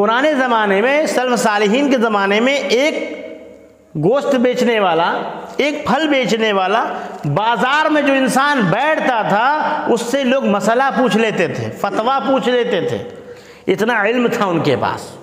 پرانے 0.00 0.34
زمانے 0.34 0.80
میں، 0.80 1.06
سلف 1.06 1.38
صالحین 1.38 1.90
کے 1.90 1.98
زمانے 1.98 2.40
میں 2.40 2.54
ایک 2.54 2.94
گوشت 3.94 4.34
بیچنے 4.34 4.80
والا، 4.80 5.22
ایک 5.56 5.86
پھل 5.86 6.08
بیچنے 6.08 6.52
والا 6.52 6.84
بازار 7.24 7.90
میں 7.90 8.02
جو 8.02 8.12
انسان 8.12 8.60
بیٹھتا 8.60 9.22
تھا، 9.28 9.84
اس 9.88 10.00
سے 10.00 10.24
لوگ 10.24 10.44
مسئلہ 10.44 10.82
پوچھ 10.96 11.16
لیتے 11.16 11.48
تھے 11.48 11.70
فتوا 11.70 12.18
پوچھ 12.18 12.48
لیتے 12.48 12.88
تھے۔ 12.88 12.98
اتنا 13.66 14.02
علم 14.02 14.26
تھا 14.28 14.44
ان 14.44 14.60
کے 14.60 14.76
پاس۔ 14.80 15.16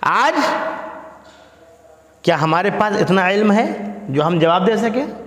آج 0.00 0.34
کیا 2.22 2.42
ہمارے 2.42 2.70
پاس 2.78 2.96
اتنا 2.96 3.30
علم 3.30 3.52
ہے 3.52 3.72
جو 4.08 4.26
ہم 4.26 4.38
جواب 4.38 4.66
دے 4.66 4.76
سکیں؟ 4.76 5.21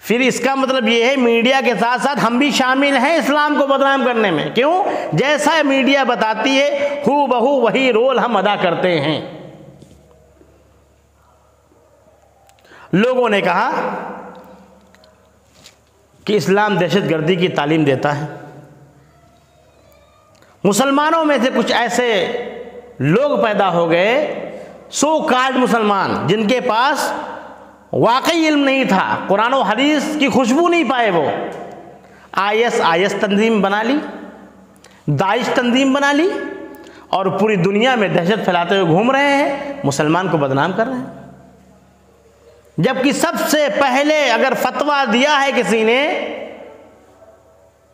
پھر 0.00 0.20
اس 0.20 0.40
کا 0.40 0.54
مطلب 0.54 0.88
یہ 0.88 1.04
ہے 1.04 1.16
میڈیا 1.16 1.60
کے 1.64 1.74
ساتھ 1.80 2.02
ساتھ 2.02 2.24
ہم 2.26 2.38
بھی 2.38 2.50
شامل 2.50 2.96
ہیں 2.96 3.16
اسلام 3.16 3.56
کو 3.60 3.66
بدنام 3.66 4.04
کرنے 4.04 4.30
میں۔ 4.30 4.50
کیوں؟ 4.50 4.84
جیسا 5.12 5.62
میڈیا 5.64 6.04
بتاتی 6.04 6.60
ہے، 6.60 7.02
ہو 7.06 7.26
بہو 7.26 7.46
وہی 7.46 7.92
رول 7.92 8.18
ہم 8.18 8.36
ادا 8.36 8.56
کرتے 8.56 9.00
ہیں۔ 9.00 9.20
لوگوں 12.92 13.28
نے 13.28 13.40
کہا 13.40 13.70
کہ 16.24 16.36
اسلام 16.36 16.78
دہشت 16.78 17.10
گردی 17.10 17.36
کی 17.36 17.48
تعلیم 17.48 17.84
دیتا 17.84 18.20
ہے۔ 18.20 18.26
مسلمانوں 20.64 21.24
میں 21.24 21.38
سے 21.42 21.50
کچھ 21.54 21.72
ایسے 21.72 22.32
لوگ 22.98 23.44
پیدا 23.44 23.72
ہو 23.72 23.90
گئے، 23.90 24.34
سو 24.90 25.22
کارڈ 25.22 25.56
مسلمان، 25.56 26.26
جن 26.26 26.46
کے 26.46 26.60
پاس 26.60 27.12
واقعی 27.92 28.48
علم 28.48 28.64
نہیں 28.64 28.84
تھا۔ 28.84 29.16
قرآن 29.28 29.54
و 29.54 29.62
حدیث 29.62 30.16
کی 30.18 30.28
خوشبو 30.28 30.68
نہیں 30.68 30.90
پائے 30.90 31.10
وہ۔ 31.10 31.30
آئی 32.32 32.64
ایس 32.64 32.80
آئی 32.84 33.02
ایس 33.02 33.14
تنظیم 33.20 33.60
بنا 33.60 33.82
لی، 33.82 33.98
داعش 35.06 35.48
تنظیم 35.54 35.92
بنا 35.92 36.12
لی 36.12 36.28
اور 37.08 37.26
پوری 37.26 37.56
دنیا 37.56 37.94
میں 37.94 38.08
دہشت 38.08 38.44
پھیلاتے 38.44 38.78
ہوئے 38.78 38.92
گھوم 38.92 39.10
رہے 39.10 39.36
ہیں، 39.36 39.72
مسلمان 39.84 40.28
کو 40.28 40.36
بدنام 40.36 40.72
کر 40.72 40.86
رہے 40.86 40.94
ہیں۔ 40.94 41.30
جبکہ 42.78 43.12
سب 43.12 43.32
سے 43.48 43.66
پہلے 43.80 44.30
اگر 44.30 44.52
فتویٰ 44.60 45.12
دیا 45.12 45.42
ہے 45.42 45.50
کسی 45.56 45.84
نے، 45.84 46.20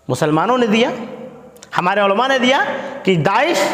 مسلمانوں 0.09 0.59
نے 0.59 0.67
دیا، 0.67 0.91
ہمارے 1.79 2.01
علماء 2.01 2.29
نے 2.29 2.39
دیا 2.39 2.61
کہ 3.03 3.17
داعش 3.17 3.69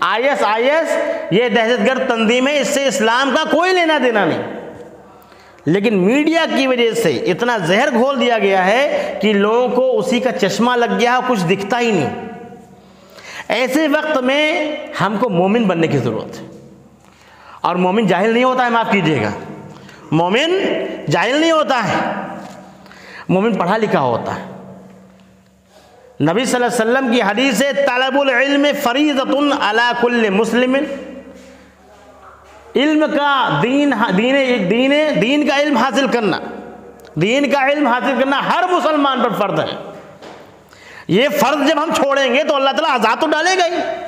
آئی 0.00 0.28
ایس 0.28 0.42
آئی 0.42 0.70
ایس 0.70 0.96
یہ 1.30 1.48
دہشت 1.48 1.86
گرد 1.86 2.08
تنظیم 2.08 2.48
ہے 2.48 2.60
اس 2.60 2.68
سے 2.68 2.86
اسلام 2.86 3.34
کا 3.36 3.44
کوئی 3.50 3.72
لینا 3.72 3.98
دینا 4.02 4.24
نہیں۔ 4.24 4.59
لیکن 5.70 5.98
میڈیا 5.98 6.46
کی 6.56 6.66
وجہ 6.66 6.90
سے 6.90 7.10
اتنا 7.10 7.58
زہر 7.58 7.88
گھول 7.92 8.20
دیا 8.20 8.38
گیا 8.38 8.66
ہے 8.66 9.18
کہ 9.22 9.32
لوگوں 9.32 9.68
کو 9.68 9.98
اسی 9.98 10.20
کا 10.20 10.32
چشمہ 10.32 10.76
لگ 10.76 11.00
گیا 11.00 11.20
کچھ 11.26 11.46
دکھتا 11.46 11.80
ہی 11.80 11.90
نہیں۔ 11.90 12.10
ایسے 13.48 13.88
وقت 13.88 14.18
میں 14.18 14.76
ہم 15.00 15.16
کو 15.20 15.28
مومن 15.28 15.64
بننے 15.64 15.86
کی 15.86 15.98
ضرورت 15.98 16.40
ہے۔ 16.40 16.46
اور 17.60 17.76
مومن 17.76 18.06
جاہل 18.06 18.32
نہیں 18.32 18.44
ہوتا 18.44 18.64
ہے، 18.64 18.70
معاف 18.70 18.86
کیجیے 18.92 19.22
گا۔ 19.22 19.30
مومن 20.10 20.62
جاہل 21.10 21.40
نہیں 21.40 21.52
ہوتا 21.52 21.88
ہے، 21.88 22.12
مومن 23.28 23.54
پڑھا 23.54 23.76
لکھا 23.76 24.00
ہوتا 24.00 24.36
ہے۔ 24.36 24.50
نبی 26.24 26.44
صلی 26.44 26.64
اللہ 26.64 26.66
علیہ 26.66 26.90
وسلم 26.90 27.12
کی 27.12 27.22
حدیث 27.22 27.58
طلب 27.58 28.20
العلم 28.20 28.66
فریضت 28.82 29.34
علی 29.60 29.92
کل 30.00 30.30
مسلم 30.30 30.76
علم 32.76 33.04
کا 33.16 33.60
دین 33.62 33.94
دین 34.16 34.70
دین 34.70 34.92
دین 35.22 35.48
کا 35.48 35.60
علم 35.60 35.76
حاصل 35.76 36.06
کرنا۔ 36.06 36.38
دین 37.14 37.50
کا 37.50 37.66
علم 37.66 37.86
حاصل 37.86 38.14
کرنا 38.18 38.52
ہر 38.52 38.64
مسلمان 38.70 39.22
پر 39.22 39.30
فرض 39.30 39.60
ہے۔ 39.60 39.76
یہ 41.08 41.28
فرض 41.28 41.68
جب 41.68 41.82
ہم 41.82 41.90
چھوڑیں 41.94 42.34
گے 42.34 42.44
تو 42.44 42.54
اللہ 42.54 42.70
تعالیٰ 42.70 42.90
آزاد 42.90 43.16
تو 43.20 43.26
ڈالے 43.26 43.58
گا 43.58 43.64
ہی۔ 43.64 44.04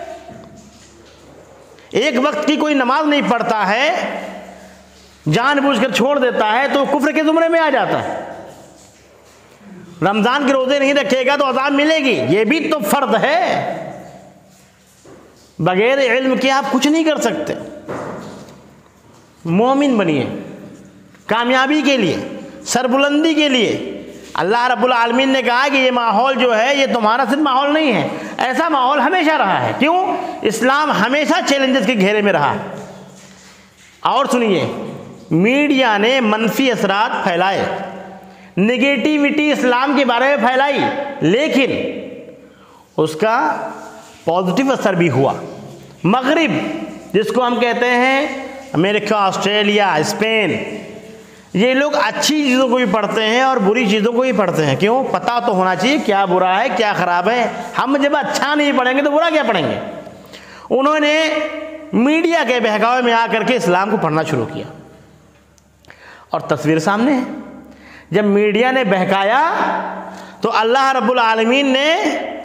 ایک 1.90 2.14
وقت 2.22 2.46
کی 2.46 2.56
کوئی 2.56 2.74
نماز 2.74 3.06
نہیں 3.06 3.20
پڑھتا 3.28 3.68
ہے، 3.68 3.90
جان 5.32 5.58
بوجھ 5.58 5.80
کر 5.80 5.92
چھوڑ 5.92 6.18
دیتا 6.18 6.52
ہے 6.52 6.66
تو 6.72 6.84
کفر 6.84 7.12
کے 7.12 7.22
زمرے 7.22 7.48
میں 7.48 7.60
آ 7.60 7.70
جاتا 7.70 8.04
ہے۔ 8.04 8.24
رمضان 10.02 10.46
کے 10.46 10.52
روزے 10.52 10.78
نہیں 10.78 10.94
رکھے 10.94 11.26
گا 11.26 11.36
تو 11.36 11.48
عذاب 11.50 11.72
ملے 11.72 11.96
گی۔ 11.96 12.24
یہ 12.28 12.44
بھی 12.44 12.70
تو 12.70 12.78
فرد 12.78 13.24
ہے۔ 13.24 13.74
بغیر 15.58 15.98
علم 15.98 16.36
کے 16.36 16.50
آپ 16.50 16.72
کچھ 16.72 16.88
نہیں 16.88 17.04
کر 17.04 17.16
سکتے۔ 17.16 17.54
مومن 19.44 19.96
بنیے، 19.96 20.24
کامیابی 21.26 21.82
کے 21.84 21.96
لیے، 21.96 22.16
سربلندی 22.66 23.34
کے 23.34 23.48
لیے۔ 23.48 23.88
اللہ 24.34 24.68
رب 24.68 24.84
العالمین 24.84 25.28
نے 25.28 25.42
کہا 25.42 25.68
کہ 25.72 25.76
یہ 25.76 25.90
ماحول 25.90 26.34
جو 26.34 26.58
ہے، 26.58 26.76
یہ 26.76 26.86
تمہارا 26.94 27.24
صرف 27.30 27.38
ماحول 27.38 27.74
نہیں 27.74 27.92
ہے، 27.92 28.08
ایسا 28.38 28.68
ماحول 28.68 29.00
ہمیشہ 29.00 29.30
رہا 29.30 29.66
ہے۔ 29.66 29.72
کیوں؟ 29.78 30.16
اسلام 30.42 30.90
ہمیشہ 30.90 31.34
چیلنجز 31.46 31.86
کے 31.86 31.94
گھیرے 31.94 32.22
میں 32.22 32.32
رہا۔ 32.32 32.54
اور 34.00 34.26
سنیے، 34.26 34.72
میڈیا 35.30 35.98
نے 35.98 36.20
منفی 36.20 36.70
اثرات 36.70 37.24
پھیلائے۔ 37.24 37.64
نگیٹیوٹی 38.56 39.52
اسلام 39.52 39.92
کے 39.96 40.04
بارے 40.04 40.24
میں 40.24 40.36
پھیلائی، 40.36 40.78
لیکن 41.20 41.70
اس 42.96 43.14
کا 43.14 43.68
پازیٹیو 44.24 44.72
اثر 44.72 44.94
بھی 44.94 45.10
ہوا۔ 45.10 45.32
مغرب، 46.04 46.50
جس 47.12 47.32
کو 47.32 47.46
ہم 47.46 47.60
کہتے 47.60 47.86
ہیں 47.86 48.51
امریکہ، 48.74 49.14
آسٹریلیا، 49.14 49.94
اسپین۔ 49.94 50.78
یہ 51.54 51.74
لوگ 51.74 51.94
اچھی 51.94 52.44
چیزوں 52.44 52.68
کو 52.68 52.76
بھی 52.76 52.84
پڑھتے 52.92 53.26
ہیں 53.26 53.40
اور 53.40 53.56
بری 53.56 53.86
چیزوں 53.86 54.12
کو 54.12 54.20
بھی 54.20 54.32
پڑھتے 54.32 54.66
ہیں۔ 54.66 54.76
کیوں؟ 54.76 55.04
پتہ 55.04 55.40
تو 55.46 55.54
ہونا 55.54 55.76
چاہیے 55.76 55.98
کیا 56.06 56.24
برا 56.24 56.62
ہے، 56.62 56.68
کیا 56.76 56.92
خراب 56.92 57.30
ہے۔ 57.30 57.48
ہم 57.78 57.96
جب 58.02 58.16
اچھا 58.16 58.54
نہیں 58.54 58.72
پڑھیں 58.76 58.96
گے 58.96 59.02
تو 59.02 59.10
برا 59.10 59.30
کیا 59.30 59.42
پڑھیں 59.42 59.70
گے؟ 59.70 59.78
انہوں 60.70 61.00
نے 61.00 61.28
میڈیا 61.92 62.44
کے 62.48 62.60
بہکاوے 62.60 63.02
میں 63.02 63.12
آ 63.12 63.26
کر 63.32 63.42
کے 63.42 63.56
اسلام 63.56 63.90
کو 63.90 63.96
پڑھنا 63.96 64.22
شروع 64.22 64.46
کیا۔ 64.52 64.64
اور 66.30 66.40
تصویر 66.40 66.78
سامنے 66.78 67.14
ہے۔ 67.14 67.22
جب 68.10 68.24
میڈیا 68.24 68.70
نے 68.70 68.84
بہکایا 68.84 69.54
تو 70.40 70.50
اللہ 70.56 70.92
رب 70.96 71.10
العالمین 71.10 71.66
نے 71.66 71.96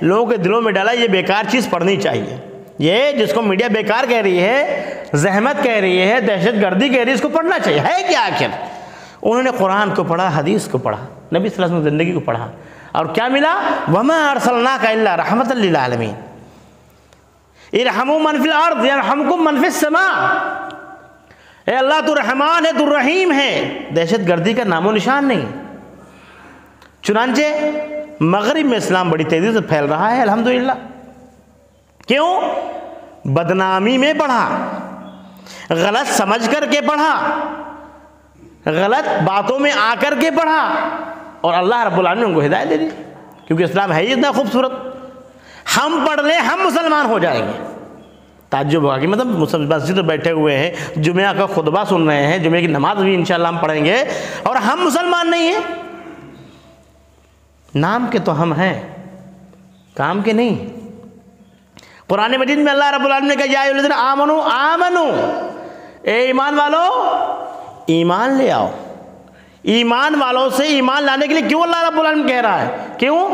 لوگوں 0.01 0.25
کے 0.25 0.37
دلوں 0.37 0.61
میں 0.61 0.71
ڈالا، 0.71 0.91
یہ 0.91 1.07
بیکار 1.07 1.43
چیز 1.49 1.67
پڑھنی 1.69 1.97
چاہیے۔ 1.97 2.46
یہ 2.79 3.11
جس 3.11 3.33
کو 3.33 3.41
میڈیا 3.41 3.67
بیکار 3.67 4.03
کہہ 4.09 4.21
رہی 4.21 4.39
ہے، 4.39 4.93
زحمت 5.13 5.63
کہہ 5.63 5.71
رہی 5.71 6.11
ہے، 6.11 6.21
دہشت 6.21 6.61
گردی 6.61 6.89
کہہ 6.89 6.99
رہی 6.99 7.07
ہے، 7.07 7.13
اس 7.13 7.21
کو 7.21 7.29
پڑھنا 7.29 7.59
چاہیے۔ 7.59 7.79
ہے 7.79 8.03
کیا 8.09 8.21
آخر؟ 8.21 8.47
انہوں 9.21 9.43
نے 9.43 9.49
قرآن 9.57 9.93
کو 9.93 10.03
پڑھا، 10.03 10.31
حدیث 10.35 10.67
کو 10.67 10.77
پڑھا، 10.77 10.97
نبی 11.35 11.49
صلی 11.49 11.63
اللہ 11.63 11.65
علیہ 11.65 11.75
وسلم 11.75 11.89
زندگی 11.89 12.13
کو 12.13 12.19
پڑھا۔ 12.19 12.51
اور 12.91 13.05
کیا 13.05 13.27
ملا؟ 13.27 13.61
وما 13.93 14.31
ارسلنا 14.31 14.77
کا 14.81 14.89
اللہ 14.89 15.09
رحمت 15.09 15.51
اللہ 15.51 15.77
عالمین 15.77 16.13
ارحم 17.73 18.07
منفی 18.07 18.51
الارض 18.51 18.85
یرحمکم 18.85 19.43
منفی 19.43 19.65
السماء۔ 19.65 20.27
اے 21.65 21.75
اللہ، 21.75 22.07
تو 22.07 22.15
رحمان 22.15 22.65
ہے، 22.65 22.71
تو 22.77 22.99
رحیم 22.99 23.31
ہے۔ 23.31 23.77
دہشت 23.95 24.27
گردی 24.27 24.53
کا 24.53 24.63
نام 24.63 24.87
و 24.87 24.91
نشان 24.91 25.25
نہیں۔ 25.25 25.45
چنانچہ 27.03 27.41
مغرب 28.19 28.65
میں 28.65 28.77
اسلام 28.77 29.09
بڑی 29.09 29.23
تیزی 29.23 29.53
سے 29.53 29.61
پھیل 29.61 29.85
رہا 29.85 30.15
ہے، 30.15 30.21
الحمدللہ۔ 30.21 30.71
کیوں؟ 32.07 32.41
بدنامی 33.25 33.97
میں 33.97 34.13
پڑھا۔ 34.13 34.49
غلط 35.69 36.11
سمجھ 36.11 36.49
کر 36.49 36.65
کے 36.65 36.81
پڑھا۔ 36.81 37.29
غلط 38.65 39.23
باتوں 39.23 39.59
میں 39.59 39.71
آ 39.71 39.93
کر 39.99 40.13
کے 40.19 40.31
پڑھا۔ 40.31 40.73
اور 41.41 41.53
اللہ 41.53 41.83
رب 41.83 41.99
العالمین 41.99 42.23
نے 42.23 42.33
ان 42.33 42.41
کو 42.41 42.45
ہدایت 42.45 42.69
دے 42.69 42.77
دی۔ 42.77 42.89
کیونکہ 43.47 43.63
اسلام 43.63 43.93
ہے 43.93 44.01
ہی 44.01 44.11
اتنا 44.11 44.31
خوبصورت۔ 44.31 44.71
ہم 45.77 46.05
پڑھ 46.07 46.25
لیں، 46.25 46.37
ہم 46.37 46.59
مسلمان 46.65 47.05
ہو 47.05 47.19
جائیں 47.19 47.47
گے۔ 47.47 47.83
تعجب 48.49 48.81
ہوا 48.81 48.97
کہ 48.97 49.07
مطلب 49.07 49.27
مسجد 49.59 49.93
بیٹھے 49.93 50.31
ہوئے 50.31 50.57
ہیں، 50.57 50.71
جمعہ 50.95 51.33
کا 51.33 51.45
خطبہ 51.45 51.83
سن 51.83 52.07
رہے 52.07 52.27
ہیں، 52.27 52.37
جمعہ 52.37 52.59
کی 52.59 52.67
نماز 52.67 52.97
بھی 52.97 53.15
انشاءاللہ 53.15 53.47
ہم 53.47 53.57
پڑھیں 53.57 53.85
گے۔ 53.85 54.03
اور 54.43 54.55
ہم 54.55 54.79
مسلمان 54.85 55.31
نہیں 55.31 55.47
ہیں۔ 55.47 55.59
نام 57.75 58.07
کے 58.11 58.19
تو 58.19 58.41
ہم 58.41 58.53
ہیں، 58.53 58.81
کام 59.95 60.21
کے 60.21 60.33
نہیں۔ 60.33 60.76
قرآن 62.07 62.31
مجید 62.31 62.57
میں 62.57 62.71
اللہ 62.71 62.91
رب 62.91 63.05
العالمین 63.05 63.29
نے 63.29 63.35
کہا، 63.35 63.63
یا 63.63 64.11
آمنو 64.11 64.41
آمنو۔ 64.41 65.11
اے 66.01 66.19
ایمان 66.19 66.53
والو، 66.53 67.15
ایمان 67.85 68.33
لے 68.33 68.51
آؤ۔ 68.51 68.71
ایمان 69.63 70.15
والوں 70.15 70.49
سے 70.49 70.63
ایمان 70.63 71.03
لانے 71.03 71.27
کے 71.27 71.33
لیے 71.33 71.49
کیوں 71.49 71.61
اللہ 71.61 71.89
رب 71.89 71.99
العالمین 71.99 72.27
کہہ 72.27 72.41
رہا 72.41 72.61
ہے؟ 72.61 72.77
کیوں؟ 72.97 73.29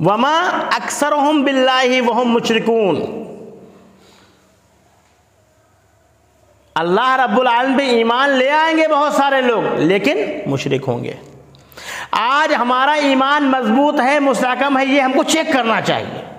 وما 0.00 0.66
اکثرهم 0.76 1.42
باللہ 1.42 2.00
وهم 2.08 2.32
مشرکون 2.32 3.22
اللہ 6.74 7.16
رب 7.16 7.40
العالمین 7.40 7.78
پہ 7.78 7.82
ایمان 7.82 8.30
لے 8.30 8.50
آئیں 8.50 8.76
گے 8.78 8.88
بہت 8.88 9.12
سارے 9.12 9.40
لوگ، 9.40 9.78
لیکن 9.78 10.18
مشرک 10.46 10.88
ہوں 10.88 11.04
گے۔ 11.04 11.14
آج 12.10 12.54
ہمارا 12.54 12.92
ایمان 12.92 13.44
مضبوط 13.44 14.00
ہے، 14.00 14.20
مستحکم 14.20 14.78
ہے، 14.78 14.86
یہ 14.86 15.00
ہم 15.00 15.12
کو 15.12 15.22
چیک 15.22 15.52
کرنا 15.52 15.80
چاہیے۔ 15.80 16.31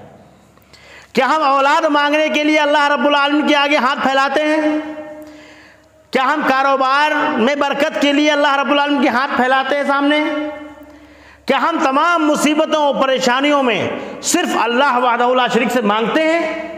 کیا 1.14 1.26
ہم 1.26 1.44
اولاد 1.44 1.86
مانگنے 1.86 2.30
کے 2.30 2.44
لیے 2.44 2.60
اللہ 2.60 2.88
رب 2.88 3.08
العالمین 3.08 3.48
کے 3.48 3.56
آگے 3.56 3.78
ہاتھ 3.78 4.00
پھیلاتے 4.00 4.44
ہیں؟ 4.44 4.80
کیا 6.12 6.24
ہم 6.24 6.42
کاروبار 6.48 7.12
میں 7.38 7.56
برکت 7.56 8.02
کے 8.02 8.14
لیے 8.14 8.32
اللہ 8.32 8.56
رب 8.56 8.72
العالمین 8.72 9.02
کے 9.02 9.10
ہاتھ 9.10 9.32
پھیلاتے 9.36 9.76
ہیں 9.76 9.84
سامنے؟ 9.88 10.24
کیا 11.46 11.58
ہم 11.62 11.78
تمام 11.84 12.28
مصیبتوں 12.28 12.84
اور 12.84 12.96
پریشانیوں 13.02 13.64
میں 13.64 13.90
صرف 14.22 14.58
اللہ 14.62 14.98
وحدہ 14.98 15.24
اللہ 15.24 15.42
شریک 15.54 15.72
سے 15.72 15.82
مانگتے 15.82 16.24
ہیں؟ 16.24 16.70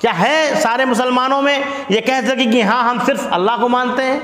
کیا 0.00 0.18
ہے 0.18 0.52
سارے 0.62 0.84
مسلمانوں 0.84 1.42
میں 1.42 1.60
یہ 1.88 2.00
کہہ 2.00 2.28
سکے 2.28 2.44
کہ 2.44 2.62
ہاں 2.62 2.90
ہم 2.90 2.98
صرف 3.06 3.26
اللہ 3.30 3.60
کو 3.60 3.68
مانتے 3.68 4.02
ہیں؟ 4.02 4.20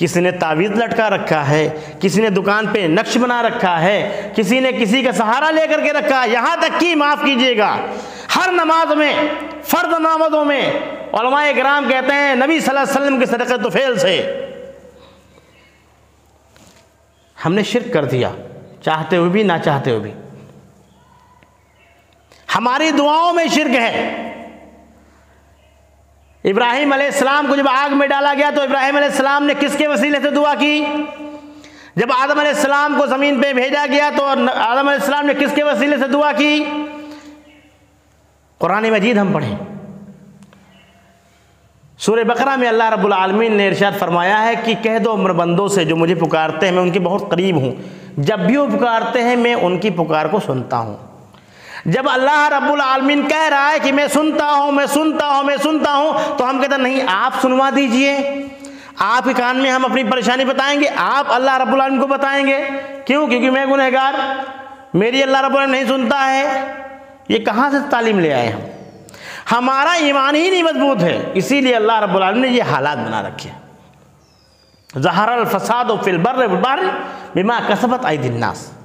کسی 0.00 0.20
نے 0.20 0.30
تعویذ 0.30 0.70
لٹکا 0.70 1.10
رکھا 1.10 1.48
ہے، 1.48 1.68
کسی 2.00 2.22
نے 2.22 2.30
دکان 2.30 2.66
پہ 2.66 2.86
نقش 2.90 3.16
بنا 3.16 3.42
رکھا 3.42 3.80
ہے، 3.82 4.30
کسی 4.36 4.60
نے 4.60 4.72
کسی 4.72 5.02
کا 5.02 5.12
سہارا 5.12 5.50
لے 5.50 5.66
کر 5.66 5.80
کے 5.80 5.92
رکھا 5.92 6.22
ہے 6.22 6.28
یہاں 6.28 6.56
تک 6.56 6.80
کہ 6.80 6.94
معاف 6.96 7.18
کیجیے 7.24 7.58
گا۔ 7.58 7.76
ہر 8.36 8.52
نماز 8.52 8.94
میں 8.96 9.12
فرد 9.62 10.00
نامزوں 10.00 10.44
میں 10.44 10.70
علماء 11.12 11.44
اکرام 11.44 11.88
کہتے 11.88 12.12
ہیں، 12.12 12.34
نبی 12.34 12.60
صلی 12.60 12.76
اللہ 12.76 12.80
علیہ 12.80 13.00
وسلم 13.00 13.18
کے 13.18 13.26
صدقہ 13.26 13.56
تو 13.62 13.70
فیل 13.70 13.98
سے 13.98 14.46
ہم 17.44 17.54
نے 17.54 17.62
شرک 17.62 17.92
کر 17.92 18.04
دیا، 18.04 18.30
چاہتے 18.84 19.16
ہوئے 19.16 19.30
بھی، 19.30 19.42
نہ 19.42 19.52
چاہتے 19.64 19.90
ہوئے 19.90 20.00
بھی۔ 20.00 20.12
ہماری 22.54 22.90
دعاؤں 22.90 23.32
میں 23.32 23.46
شرک 23.46 23.76
ہے۔ 23.76 24.29
ابراہیم 26.44 26.92
علیہ 26.92 27.06
السلام 27.06 27.46
کو 27.48 27.56
جب 27.56 27.68
آگ 27.68 27.96
میں 27.96 28.06
ڈالا 28.06 28.34
گیا 28.38 28.50
تو 28.54 28.62
ابراہیم 28.62 28.96
علیہ 28.96 29.08
السلام 29.08 29.44
نے 29.44 29.54
کس 29.60 29.76
کے 29.76 29.86
وسیلے 29.86 30.18
سے 30.22 30.30
دعا 30.30 30.54
کی؟ 30.54 30.84
جب 31.96 32.06
آدم 32.18 32.38
علیہ 32.38 32.52
السلام 32.52 32.94
کو 32.98 33.06
زمین 33.06 33.42
پہ 33.42 33.52
بھیجا 33.52 33.86
گیا 33.90 34.10
تو 34.16 34.24
آدم 34.24 34.88
علیہ 34.88 35.00
السلام 35.00 35.26
نے 35.26 35.34
کس 35.34 35.50
کے 35.54 35.62
وسیلے 35.62 35.96
سے 35.96 36.06
دعا 36.08 36.32
کی؟ 36.32 36.64
قرآن 38.58 38.90
مجید 38.90 39.18
ہم 39.18 39.32
پڑھیں۔ 39.32 39.56
سورہ 41.98 42.24
بقرہ 42.24 42.56
میں 42.56 42.68
اللہ 42.68 42.90
رب 42.90 43.04
العالمین 43.04 43.56
نے 43.56 43.68
ارشاد 43.68 43.98
فرمایا 43.98 44.44
ہے 44.44 44.54
کہ 44.64 44.74
کہہ 44.82 44.98
دو 44.98 45.12
عمر 45.12 45.32
بندوں 45.32 45.68
سے 45.68 45.84
جو 45.84 45.96
مجھے 45.96 46.14
پکارتے 46.14 46.66
ہیں، 46.66 46.72
میں 46.72 46.82
ان 46.82 46.90
کے 46.90 47.00
بہت 47.00 47.30
قریب 47.30 47.56
ہوں۔ 47.56 47.72
جب 48.16 48.38
بھی 48.38 48.56
وہ 48.56 48.66
پکارتے 48.78 49.22
ہیں، 49.22 49.36
میں 49.36 49.54
ان 49.54 49.78
کی 49.78 49.90
پکار 49.90 50.26
کو 50.26 50.40
سنتا 50.46 50.78
ہوں۔ 50.78 50.96
جب 51.84 52.08
اللہ 52.08 52.48
رب 52.48 52.72
العالمین 52.72 53.28
کہہ 53.28 53.48
رہا 53.50 53.70
ہے 53.70 53.78
کہ 53.78 53.92
میں 53.92 54.06
سنتا 54.06 54.52
ہوں، 54.52 54.72
میں 54.72 54.86
سنتا 54.86 55.26
ہوں، 55.26 55.42
میں 55.42 55.56
سنتا 55.56 55.92
ہوں، 55.92 56.38
تو 56.38 56.50
ہم 56.50 56.58
کہتے 56.60 56.74
ہیں 56.74 56.82
نہیں، 56.82 57.00
آپ 57.06 57.32
سنوا 57.42 57.70
دیجیے۔ 57.76 58.18
آپ 58.98 59.24
کے 59.24 59.32
کان 59.32 59.56
میں 59.56 59.70
ہم 59.70 59.84
اپنی 59.84 60.04
پریشانی 60.04 60.44
بتائیں 60.44 60.80
گے، 60.80 60.86
آپ 60.96 61.24
اللہ 61.28 61.56
رب 61.56 61.72
العالمین 61.72 62.00
کو 62.00 62.06
بتائیں 62.06 62.46
گے۔ 62.46 62.68
کیوں؟ 63.04 63.26
کیونکہ 63.26 63.50
میں 63.50 63.66
گنہگار، 63.66 64.14
میری 64.94 65.22
اللہ 65.22 65.38
رب 65.38 65.52
العالمین 65.52 65.70
نہیں 65.70 65.88
سنتا 65.88 66.26
ہے۔ 66.26 66.74
یہ 67.28 67.38
کہاں 67.38 67.70
سے 67.70 67.76
تعلیم 67.90 68.18
لے 68.18 68.34
آئے 68.34 68.48
ہم؟ 68.48 68.60
ہمارا 69.52 69.92
ایمان 69.92 70.34
ہی 70.34 70.50
نہیں 70.50 70.62
مضبوط 70.62 71.02
ہے، 71.02 71.30
اسی 71.34 71.60
لیے 71.60 71.76
اللہ 71.76 72.00
رب 72.00 72.16
العالمین 72.16 72.42
نے 72.42 72.48
یہ 72.48 72.62
حالات 72.62 72.98
بنا 72.98 73.22
رکھے 73.22 73.50
زہر 74.96 75.28
الفساد 75.28 75.90
و 75.90 75.96
فی 76.04 76.10
البر 76.10 76.46
بما 77.34 77.60
کسبت 77.68 78.06
عید 78.06 78.24
الناس۔ 78.24 78.79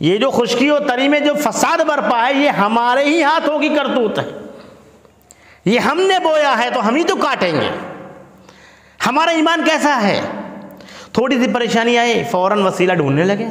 یہ 0.00 0.18
جو 0.18 0.30
خشکی 0.30 0.70
و 0.70 0.78
تری 0.78 1.08
میں 1.08 1.20
جو 1.20 1.34
فساد 1.34 1.78
برپا 1.78 2.28
ہے، 2.28 2.34
یہ 2.34 2.48
ہمارے 2.48 3.04
ہی 3.04 3.22
ہاتھوں 3.22 3.58
کی 3.58 3.68
کرتوت 3.68 4.18
ہے۔ 4.18 4.30
یہ 5.64 5.78
ہم 5.78 6.00
نے 6.00 6.18
بویا 6.18 6.64
ہے 6.64 6.70
تو 6.74 6.88
ہم 6.88 6.94
ہی 6.94 7.04
تو 7.04 7.16
کاٹیں 7.16 7.52
گے۔ 7.52 7.70
ہمارا 9.06 9.30
ایمان 9.30 9.64
کیسا 9.64 10.02
ہے؟ 10.02 10.20
تھوڑی 11.12 11.44
سی 11.44 11.52
پریشانی 11.52 11.98
آئی، 11.98 12.22
فوراً 12.30 12.62
وسیلہ 12.62 12.92
ڈھونڈنے 12.92 13.24
لگے۔ 13.24 13.46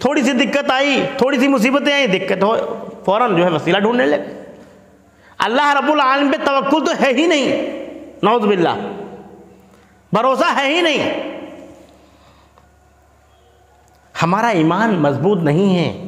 تھوڑی 0.00 0.22
سی 0.22 0.32
دقت 0.32 0.70
آئی، 0.70 1.02
تھوڑی 1.16 1.38
سی 1.38 1.48
مصیبتیں 1.48 1.92
آئی 1.92 2.06
دقت 2.06 2.42
ہو، 2.42 2.56
فوراً 3.04 3.36
جو 3.36 3.44
ہے 3.44 3.50
وسیلہ 3.50 3.78
ڈھونڈنے 3.78 4.06
لگے۔ 4.06 4.52
اللہ 5.38 5.74
رب 5.76 5.92
العالم 5.92 6.30
پہ 6.30 6.36
توکل 6.44 6.86
تو 6.86 6.92
ہے 7.02 7.12
ہی 7.12 7.26
نہیں، 7.26 7.70
نعوذ 8.22 8.42
باللہ۔ 8.42 8.74
بھروسہ 10.12 10.56
ہے 10.56 10.74
ہی 10.74 10.80
نہیں۔ 10.80 11.29
ہمارا 14.22 14.48
ایمان 14.48 14.94
مضبوط 14.94 15.42
نہیں 15.42 15.78
ہے۔ 15.78 16.06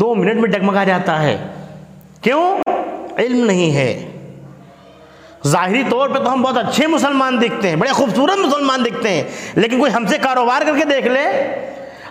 دو 0.00 0.14
منٹ 0.14 0.34
میں 0.34 0.48
ڈگمگا 0.48 0.84
جاتا 0.84 1.22
ہے۔ 1.22 1.46
کیوں؟ 2.20 2.58
علم 3.18 3.46
نہیں 3.46 3.76
ہے۔ 3.76 4.10
ظاہری 5.46 5.82
طور 5.90 6.08
پہ 6.08 6.18
تو 6.18 6.32
ہم 6.32 6.42
بہت 6.42 6.56
اچھے 6.56 6.86
مسلمان 6.86 7.40
دکھتے 7.40 7.68
ہیں، 7.68 7.76
بڑے 7.76 7.90
خوبصورت 7.90 8.38
مسلمان 8.38 8.84
دکھتے 8.84 9.08
ہیں، 9.08 9.22
لیکن 9.54 9.80
کوئی 9.80 9.94
ہم 9.94 10.06
سے 10.06 10.18
کاروبار 10.18 10.62
کر 10.62 10.78
کے 10.78 10.84
دیکھ 10.84 11.06
لے۔ 11.06 11.28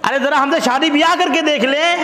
ارے 0.04 0.20
ذرا 0.20 0.44
ہم 0.44 0.52
سے 0.52 0.60
شادی 0.60 0.92
بیاہ 0.92 1.16
کر 1.20 1.28
کے 1.34 1.42
دیکھ 1.42 1.66
لے۔ 1.66 1.96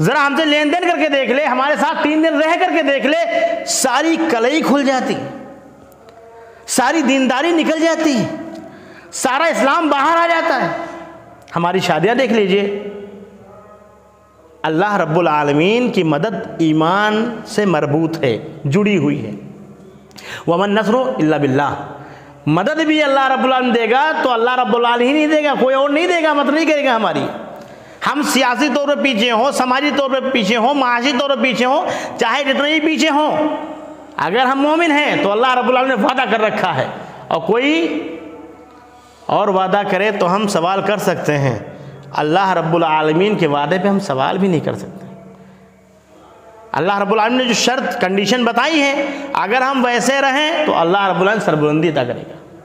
ذرا 0.00 0.26
ہم 0.26 0.36
سے 0.36 0.44
لین 0.44 0.72
دین 0.72 0.90
کر 0.90 0.98
کے 1.02 1.08
دیکھ 1.08 1.30
لے۔ 1.30 1.44
ہمارے 1.44 1.76
ساتھ 1.76 2.02
تین 2.02 2.24
دن 2.24 2.42
رہ 2.42 2.56
کر 2.60 2.70
کے 2.76 2.82
دیکھ 2.82 3.06
لے۔ 3.06 3.18
ساری 3.66 4.16
کلئی 4.30 4.62
کھل 4.62 4.86
جاتی۔ 4.86 5.14
ساری 6.66 7.02
دینداری 7.02 7.52
نکل 7.52 7.80
جاتی۔ 7.80 8.24
سارا 9.12 9.44
اسلام 9.44 9.88
باہر 9.88 10.16
آ 10.16 10.26
جاتا 10.26 10.64
ہے۔ 10.64 10.97
ہماری 11.56 11.80
شادیاں 11.80 12.14
دیکھ 12.14 12.32
لیجیے۔ 12.32 12.82
اللہ 14.62 14.96
رب 14.96 15.18
العالمین 15.18 15.90
کی 15.92 16.02
مدد 16.02 16.46
ایمان 16.58 17.40
سے 17.46 17.64
مربوط 17.64 18.24
ہے، 18.24 18.38
جڑی 18.64 18.98
ہوئی 18.98 19.26
ہے۔ 19.26 19.30
ومن 20.46 20.70
نصر 20.74 20.94
اللہ 20.94 21.36
باللہ 21.36 21.74
مدد 22.46 22.80
بھی 22.86 23.02
اللہ 23.02 23.32
رب 23.32 23.44
العالمین 23.44 23.74
دے 23.74 23.90
گا 23.90 24.12
تو 24.22 24.32
اللہ 24.32 24.58
رب 24.58 24.76
العالمین 24.76 25.08
ہی 25.08 25.12
نہیں 25.12 25.26
دے 25.26 25.44
گا، 25.44 25.54
کوئی 25.60 25.76
اور 25.76 25.90
نہیں 25.90 26.06
دے 26.06 26.22
گا، 26.22 26.32
مدد 26.32 26.54
نہیں 26.54 26.66
کرے 26.66 26.84
گا 26.84 26.96
ہماری۔ 26.96 27.26
ہم 28.12 28.22
سیاسی 28.22 28.68
طور 28.74 28.88
پہ 28.88 29.02
پیچھے 29.02 29.30
ہوں، 29.30 29.50
سماجی 29.50 29.90
طور 29.96 30.10
پہ 30.10 30.30
پیچھے 30.32 30.56
ہوں، 30.56 30.74
معاشی 30.74 31.12
طور 31.18 31.30
پہ 31.30 31.42
پیچھے 31.42 31.64
ہوں، 31.64 31.86
چاہے 32.18 32.44
جتنے 32.44 32.74
ہی 32.74 32.80
پیچھے 32.80 33.08
ہوں۔ 33.08 33.56
اگر 34.16 34.38
ہم 34.38 34.60
مومن 34.60 34.90
ہیں 34.90 35.22
تو 35.22 35.32
اللہ 35.32 35.58
رب 35.58 35.68
العالمین 35.68 36.00
نے 36.00 36.06
وعدہ 36.06 36.30
کر 36.30 36.40
رکھا 36.40 36.76
ہے۔ 36.76 36.86
اور 37.28 37.40
کوئی 37.40 37.98
اور 39.28 39.48
وعدہ 39.48 39.80
کرے 39.90 40.10
تو 40.10 40.34
ہم 40.34 40.46
سوال 40.46 40.82
کر 40.82 40.96
سکتے 40.96 41.38
ہیں۔ 41.38 41.58
اللہ 42.12 42.52
رب 42.52 42.74
العالمین 42.74 43.38
کے 43.38 43.46
وعدے 43.46 43.78
پہ 43.82 43.88
ہم 43.88 43.98
سوال 43.98 44.38
بھی 44.38 44.48
نہیں 44.48 44.60
کر 44.60 44.74
سکتے۔ 44.74 45.06
اللہ 46.72 46.98
رب 46.98 47.12
العالمین 47.12 47.38
نے 47.38 47.44
جو 47.44 47.52
شرط 47.52 48.00
کنڈیشن 48.00 48.44
بتائی 48.44 48.82
ہے، 48.82 49.06
اگر 49.32 49.62
ہم 49.62 49.84
ویسے 49.84 50.20
رہیں 50.20 50.66
تو 50.66 50.76
اللہ 50.76 51.08
رب 51.08 51.20
العالمین 51.20 51.40
سربلندی 51.40 51.88
عطا 51.88 52.04
کرے 52.04 52.22
گا۔ 52.22 52.56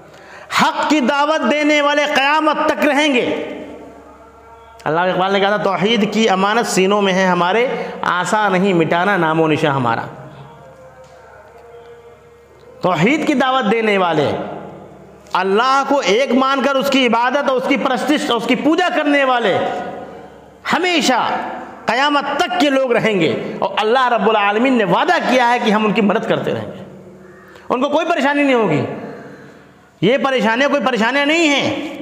حق 0.61 0.89
کی 0.89 0.99
دعوت 0.99 1.51
دینے 1.51 1.81
والے 1.81 2.05
قیامت 2.15 2.69
تک 2.69 2.87
رہیں 2.87 3.13
گے۔ 3.13 3.49
اللہ 4.83 4.99
اقبال 4.99 5.33
نے 5.33 5.39
کہا 5.39 5.49
تھا، 5.49 5.57
توحید 5.57 6.13
کی 6.13 6.29
امانت 6.29 6.67
سینوں 6.67 7.01
میں 7.01 7.13
ہے 7.13 7.25
ہمارے، 7.25 7.67
آسا 8.01 8.49
نہیں، 8.49 8.73
مٹانا 8.73 9.17
نام 9.17 9.41
و 9.41 9.47
نشاں 9.47 9.71
ہمارا۔ 9.71 10.01
توحید 12.81 13.27
کی 13.27 13.33
دعوت 13.33 13.71
دینے 13.71 13.97
والے 13.97 14.31
اللہ 15.33 15.83
کو 15.87 16.01
ایک 16.05 16.31
مان 16.31 16.61
کر 16.61 16.75
اس 16.75 16.89
کی 16.89 17.07
عبادت 17.07 17.49
اور 17.49 17.57
اس 17.57 17.63
کی 17.67 17.77
پرستش 17.77 18.29
اور 18.29 18.37
اس 18.37 18.47
کی 18.47 18.55
پوجا 18.55 18.89
کرنے 18.95 19.23
والے 19.23 19.57
ہمیشہ 20.73 21.27
قیامت 21.85 22.39
تک 22.39 22.59
کے 22.59 22.69
لوگ 22.69 22.91
رہیں 22.91 23.19
گے 23.19 23.57
اور 23.59 23.69
اللہ 23.77 24.07
رب 24.07 24.29
العالمین 24.29 24.73
نے 24.73 24.83
وعدہ 24.83 25.17
کیا 25.29 25.53
ہے 25.53 25.59
کہ 25.59 25.71
ہم 25.71 25.85
ان 25.85 25.93
کی 25.93 26.01
مدد 26.01 26.29
کرتے 26.29 26.53
رہیں 26.53 26.67
گے۔ 26.67 27.09
ان 27.69 27.81
کو 27.81 27.89
کوئی 27.89 28.05
پریشانی 28.05 28.43
نہیں 28.43 28.53
ہوگی۔ 28.53 28.85
یہ 30.01 30.17
پریشانیاں 30.17 30.69
کوئی 30.69 30.81
پریشانیاں 30.85 31.25
نہیں 31.25 31.47
ہیں۔ 31.47 31.97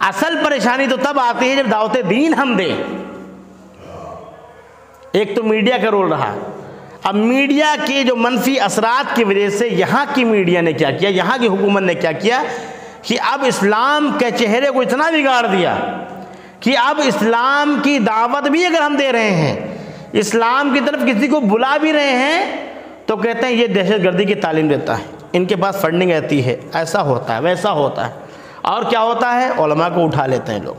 اصل 0.00 0.38
پریشانی 0.44 0.86
تو 0.86 0.96
تب 0.96 1.20
آتی 1.20 1.50
ہے 1.50 1.56
جب 1.56 1.66
دعوت 1.70 1.96
دین 2.10 2.34
ہم 2.34 2.54
دیں۔ 2.54 2.76
ایک 5.12 5.36
تو 5.36 5.42
میڈیا 5.42 5.76
کا 5.76 5.90
رول 5.90 6.08
رہا۔ 6.08 6.34
اب 7.04 7.14
میڈیا 7.14 7.74
کے 7.86 8.02
جو 8.02 8.16
منفی 8.16 8.60
اثرات 8.60 9.16
کی 9.16 9.24
وجہ 9.24 9.48
سے 9.48 9.68
یہاں 9.68 10.04
کی 10.14 10.24
میڈیا 10.24 10.60
نے 10.60 10.72
کیا 10.72 10.90
کیا، 10.90 11.08
یہاں 11.08 11.38
کی 11.38 11.46
حکومت 11.46 11.82
نے 11.82 11.94
کیا 11.94 12.12
کیا 12.12 12.42
کہ 13.02 13.16
اب 13.32 13.44
اسلام 13.46 14.10
کے 14.18 14.30
چہرے 14.38 14.70
کو 14.70 14.80
اتنا 14.80 15.10
بگاڑ 15.10 15.46
دیا 15.46 15.76
کہ 16.60 16.78
اب 16.78 17.00
اسلام 17.04 17.80
کی 17.82 17.98
دعوت 17.98 18.48
بھی 18.48 18.66
اگر 18.66 18.80
ہم 18.80 18.96
دے 18.96 19.12
رہے 19.12 19.30
ہیں، 19.30 19.78
اسلام 20.12 20.74
کی 20.74 20.80
طرف 20.86 21.00
کسی 21.06 21.28
کو 21.28 21.40
بلا 21.40 21.76
بھی 21.76 21.92
رہے 21.92 22.10
ہیں 22.10 22.66
تو 23.06 23.16
کہتے 23.16 23.46
ہیں 23.46 23.52
یہ 23.52 23.66
دہشت 23.66 24.04
گردی 24.04 24.24
کی 24.24 24.34
تعلیم 24.34 24.68
دیتا 24.68 24.98
ہے، 24.98 25.04
ان 25.32 25.44
کے 25.44 25.56
پاس 25.56 25.76
فنڈنگ 25.80 26.10
رہتی 26.10 26.46
ہے، 26.46 26.56
ایسا 26.74 27.02
ہوتا 27.02 27.36
ہے، 27.36 27.40
ویسا 27.40 27.72
ہوتا 27.72 28.08
ہے۔ 28.08 28.14
اور 28.62 28.82
کیا 28.82 29.00
ہوتا 29.00 29.34
ہے؟ 29.34 29.48
علماء 29.48 29.88
کو 29.88 30.04
اٹھا 30.04 30.26
لیتے 30.26 30.52
ہیں 30.52 30.60
لوگ 30.60 30.74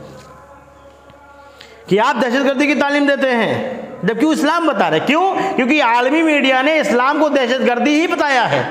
کہ 1.86 2.00
آپ 2.00 2.22
دہشت 2.22 2.44
گردی 2.44 2.66
کی 2.66 2.74
تعلیم 2.74 3.06
دیتے 3.06 3.30
ہیں۔ 3.30 3.82
جب 4.02 4.20
کیوں 4.20 4.32
اسلام 4.32 4.66
بتا 4.66 4.90
رہے 4.90 5.00
کیوں؟ 5.00 5.34
کیونکہ 5.56 5.82
عالمی 5.82 6.22
میڈیا 6.22 6.62
نے 6.62 6.80
اسلام 6.80 7.20
کو 7.20 7.28
دہشت 7.28 7.66
گردی 7.66 8.00
ہی 8.00 8.06
بتایا 8.06 8.50
ہے۔ 8.50 8.62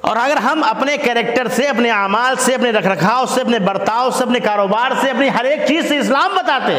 اور 0.00 0.16
اگر 0.16 0.36
ہم 0.36 0.64
اپنے 0.64 0.96
کریکٹر 0.96 1.48
سے، 1.48 1.68
اپنے 1.68 1.90
اعمال 1.90 2.36
سے، 2.36 2.54
اپنے 2.54 2.70
رکھ 2.70 2.86
رکھاؤ 2.86 3.26
سے، 3.26 3.40
اپنے 3.40 3.58
برتاؤ 3.58 4.10
سے، 4.10 4.24
اپنے 4.24 4.40
کاروبار 4.40 4.90
سے، 5.00 5.10
اپنی 5.10 5.28
ہر 5.28 5.44
ایک 5.44 5.60
چیز 5.68 5.88
سے 5.88 5.98
اسلام 5.98 6.30
بتاتے 6.34 6.78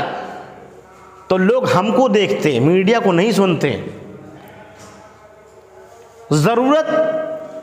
تو 1.28 1.38
لوگ 1.38 1.72
ہم 1.72 1.92
کو 1.92 2.08
دیکھتے 2.08 2.60
میڈیا 2.60 3.00
کو 3.00 3.12
نہیں 3.12 3.32
سنتے 3.32 3.82
ضرورت 6.32 6.86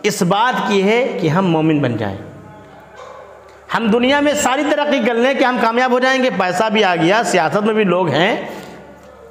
اس 0.03 0.23
بات 0.23 0.69
کی 0.69 0.83
ہے 0.83 1.19
کہ 1.21 1.29
ہم 1.29 1.47
مومن 1.47 1.79
بن 1.79 1.97
جائیں۔ 1.97 2.19
ہم 3.77 3.87
دنیا 3.87 4.21
میں 4.21 4.35
ساری 4.35 4.63
ترقی 4.71 5.01
کر 5.07 5.15
لیں 5.15 5.35
کہ 5.35 5.45
ہم 5.45 5.57
کامیاب 5.61 5.91
ہو 5.91 5.99
جائیں 5.99 6.25
گے۔ 6.25 6.31
پیسہ 6.39 6.65
بھی 6.73 6.85
آ 6.85 6.97
گیا، 6.97 7.23
سیاست 7.23 7.57
میں 7.57 7.75
بھی 7.75 7.85
لوگ 7.85 8.09
ہیں۔ 8.09 8.60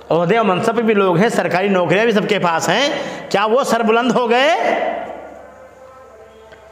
عہدے 0.09 0.37
اور 0.37 0.45
منصب 0.45 0.77
پہ 0.77 0.81
بھی 0.81 0.93
لوگ 0.93 1.17
ہیں، 1.17 1.29
سرکاری 1.29 1.67
نوکریاں 1.67 2.03
بھی 2.03 2.11
سب 2.11 2.29
کے 2.29 2.39
پاس 2.39 2.69
ہیں۔ 2.69 2.89
کیا 3.29 3.45
وہ 3.45 3.63
سربلند 3.63 4.11
ہو 4.11 4.29
گئے؟ 4.29 4.55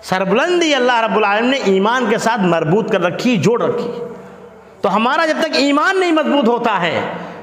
سربلندی 0.03 0.75
اللہ 0.75 1.03
رب 1.03 1.17
العالمین 1.17 1.51
نے 1.51 1.57
ایمان 1.57 2.05
کے 2.09 2.17
ساتھ 2.17 2.41
مربوط 2.41 2.91
کر 2.91 3.01
رکھی، 3.01 3.37
جوڑ 3.37 3.63
رکھی۔ 3.63 3.91
تو 4.81 4.95
ہمارا 4.95 5.25
جب 5.25 5.37
تک 5.39 5.49
ایمان 5.53 5.99
نہیں 5.99 6.11
مضبوط 6.11 6.47
ہوتا 6.47 6.81
ہے، 6.81 7.01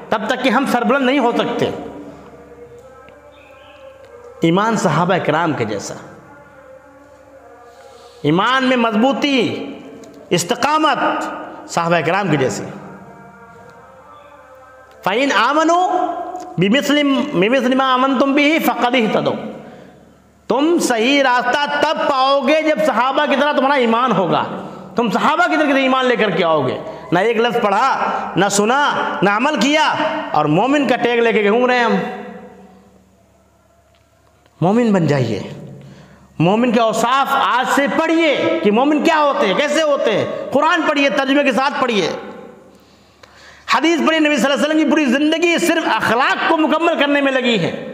تب 0.09 0.22
تک 0.26 0.44
کہ 0.44 0.48
ہم 0.48 0.64
سربلند 0.72 1.07
نہیں 1.07 1.18
ہو 1.18 1.33
سکتے۔ 1.38 1.70
ایمان 4.40 4.76
صحابہ 4.76 5.14
کرام 5.26 5.52
کے 5.52 5.64
جیسا۔ 5.64 5.94
ایمان 8.22 8.64
میں 8.64 8.76
مضبوطی، 8.76 9.66
استقامت 10.30 11.24
صحابہ 11.70 11.96
کرام 12.07 12.28
کی 12.28 12.37
جیسی۔ 12.37 12.64
فعین 15.04 15.32
آمن 15.32 15.70
بمسلم 16.58 17.80
آمن 17.80 18.18
تم 18.18 18.32
بھی 18.32 18.58
فقد 18.58 18.94
ہی 18.94 19.06
تدو 19.12 19.32
تم 20.48 20.78
صحیح 20.78 21.22
راستہ 21.22 21.80
تب 21.80 21.98
پاؤ 22.10 22.40
گے 22.40 22.62
جب 22.62 22.78
صحابہ 22.86 23.26
کی 23.26 23.36
طرح 23.40 23.52
تمہارا 23.52 23.74
ایمان 23.74 24.12
ہوگا۔ 24.12 24.44
تم 24.96 25.10
صحابہ 25.10 25.50
کی 25.50 25.56
طرح 25.56 25.76
ایمان 25.76 26.06
لے 26.06 26.16
کر 26.16 26.30
کے 26.30 26.44
آؤ 26.44 26.66
گے۔ 26.66 26.80
نہ 27.12 27.18
ایک 27.18 27.36
لفظ 27.36 27.56
پڑھا، 27.62 27.98
نہ 28.36 28.44
سنا، 28.50 28.90
نہ 29.22 29.30
عمل 29.30 29.60
کیا۔ 29.60 29.94
اور 30.32 30.44
مومن 30.44 30.88
کا 30.88 30.96
ٹیگ 30.96 31.18
لے 31.18 31.32
کے 31.32 31.50
گھوم 31.50 31.66
رہے 31.66 31.76
ہیں 31.76 31.84
ہم۔ 31.84 31.94
مومن 34.60 34.92
بن 34.92 35.06
جائیے۔ 35.06 35.42
مومن 36.38 36.72
کے 36.72 36.80
اوصاف 36.80 37.26
آج 37.30 37.66
سے 37.74 37.86
پڑھیے 37.98 38.60
کہ 38.62 38.70
مومن 38.70 39.04
کیا 39.04 39.18
ہوتے 39.18 39.46
ہیں، 39.46 39.54
کیسے 39.54 39.82
ہوتے 39.82 40.18
ہیں۔ 40.18 40.26
قرآن 40.52 40.80
پڑھیے، 40.88 41.08
ترجمے 41.08 41.44
کے 41.44 41.52
ساتھ 41.52 41.74
پڑھیے۔ 41.80 42.10
حدیث 43.74 43.98
پڑھی 44.06 44.18
نبی 44.18 44.37
صلی 44.37 44.44
اللہ 44.44 44.54
علیہ 44.54 44.64
وسلم 44.64 44.84
کی 44.84 44.90
پوری 44.90 45.04
زندگی 45.04 45.58
صرف 45.58 45.88
اخلاق 45.94 46.37
کو 46.48 46.56
مکمل 46.56 46.98
کرنے 47.00 47.20
میں 47.20 47.32
لگی 47.32 47.58
ہے۔ 47.58 47.90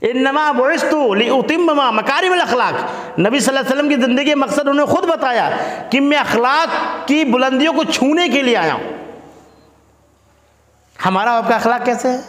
انما 0.00 0.52
بعثتو 0.52 1.14
لاتم 1.14 1.80
مکارم 1.96 2.32
الاخلاق۔ 2.32 2.74
نبی 3.20 3.40
صلی 3.40 3.56
اللہ 3.56 3.70
علیہ 3.70 3.78
وسلم 3.78 3.88
کی 3.88 4.06
زندگی 4.06 4.34
مقصد 4.34 4.58
انہوں 4.58 4.74
نے 4.74 4.84
خود 4.84 5.04
بتایا 5.04 5.50
کہ 5.90 6.00
میں 6.00 6.18
اخلاق 6.18 6.68
کی 7.08 7.24
بلندیوں 7.24 7.72
کو 7.72 7.84
چھونے 7.84 8.28
کے 8.28 8.42
لیے 8.42 8.56
آیا 8.56 8.74
ہوں۔ 8.74 8.92
ہمارا 11.06 11.36
آپ 11.36 11.48
کا 11.48 11.54
اخلاق 11.56 11.84
کیسے 11.84 12.08
ہے؟ 12.08 12.20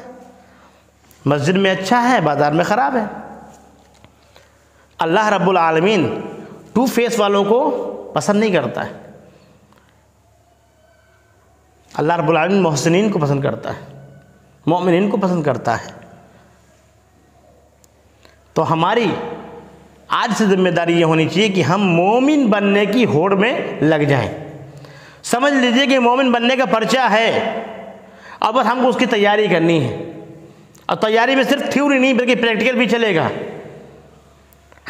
مسجد 1.25 1.55
میں 1.55 1.71
اچھا 1.71 2.11
ہے، 2.11 2.21
بازار 2.21 2.51
میں 2.51 2.63
خراب 2.63 2.95
ہے۔ 2.95 3.05
اللہ 4.99 5.27
رب 5.27 5.49
العالمین 5.49 6.21
ٹو 6.73 6.85
فیس 6.85 7.19
والوں 7.19 7.43
کو 7.43 7.69
پسند 8.15 8.39
نہیں 8.39 8.51
کرتا 8.51 8.89
ہے۔ 8.89 9.08
اللہ 11.93 12.13
رب 12.13 12.29
العالمین 12.29 12.61
محسنین 12.61 13.11
کو 13.11 13.19
پسند 13.19 13.41
کرتا 13.41 13.69
ہے، 13.69 14.07
مومنین 14.65 15.09
کو 15.09 15.17
پسند 15.17 15.43
کرتا 15.43 15.75
ہے۔ 15.75 15.91
تو 18.53 18.73
ہماری 18.73 19.07
آج 20.07 20.37
سے 20.37 20.45
ذمہ 20.45 20.69
داری 20.69 20.99
یہ 20.99 21.05
ہونی 21.05 21.29
چاہیے 21.29 21.49
کہ 21.49 21.61
ہم 21.61 21.81
مومن 21.81 22.47
بننے 22.47 22.85
کی 22.85 23.05
ہوڑ 23.05 23.35
میں 23.35 23.81
لگ 23.81 23.95
جائیں۔ 23.95 24.37
سمجھ 25.23 25.53
لیجیے 25.53 25.85
کہ 25.85 25.99
مومن 25.99 26.31
بننے 26.31 26.55
کا 26.55 26.65
پرچہ 26.65 27.11
ہے۔ 27.11 27.63
اب 28.39 28.53
بس 28.53 28.65
ہم 28.65 28.79
کو 28.81 28.87
اس 28.87 28.95
کی 28.97 29.05
تیاری 29.05 29.47
کرنی 29.47 29.83
ہے۔ 29.83 30.11
اور 30.85 30.97
تیاری 30.97 31.35
میں 31.35 31.43
صرف 31.43 31.61
تھیوری 31.71 31.99
نہیں، 31.99 32.13
بلکہ 32.13 32.35
پریکٹیکل 32.35 32.77
بھی 32.77 32.89
چلے 32.89 33.15
گا۔ 33.15 33.29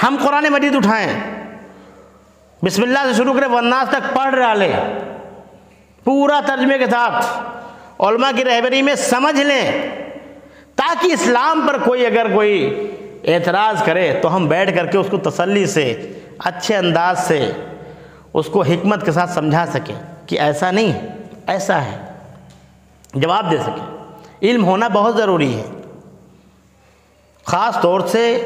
ہم 0.04 0.16
قرآن 0.26 0.46
مجید 0.50 0.76
اٹھائیں۔ 0.76 1.20
بسم 2.66 2.84
اللہ 2.84 3.00
سے 3.08 3.14
شروع 3.14 3.34
کریں 3.34 3.48
وناس 3.48 3.90
تک 3.90 4.16
پڑھ 4.16 4.36
ڈالیں۔ 4.36 4.74
پورا 6.10 6.40
ترجمے 6.46 6.78
کے 6.78 6.86
ساتھ 6.86 7.26
علماء 8.02 8.30
کی 8.36 8.46
رہبری 8.46 8.82
میں 8.82 8.96
سمجھ 8.96 9.42
لیں 9.42 9.72
تاکہ 10.76 11.08
اسلام 11.14 11.68
پر 11.68 11.78
کوئی 11.86 12.06
اگر 12.06 12.34
کوئی 12.34 12.90
اعتراض 13.24 13.84
کرے 13.84 14.20
تو 14.22 14.36
ہم 14.36 14.48
بیٹھ 14.48 14.76
کر 14.76 14.86
کے 14.86 14.98
اس 14.98 15.08
کو 15.10 15.18
تسلی 15.18 15.66
سے، 15.66 16.12
اچھے 16.40 16.76
انداز 16.76 17.20
سے 17.20 17.52
اس 18.34 18.46
کو 18.46 18.62
حکمت 18.62 19.06
کے 19.06 19.12
ساتھ 19.12 19.32
سمجھا 19.32 19.66
سکیں 19.66 19.96
کہ 20.26 20.40
ایسا 20.40 20.72
نہیں، 20.72 21.08
ایسا 21.48 21.86
ہے۔ 21.86 21.98
جواب 23.14 23.52
دے 23.52 23.58
سکیں۔ 23.58 23.98
علم 24.42 24.66
ہونا 24.66 24.88
بہت 24.88 25.18
ضروری 25.18 25.60
ہے۔ 25.60 25.82
خاص 27.46 27.82
طور 27.82 28.02
سے 28.02 28.46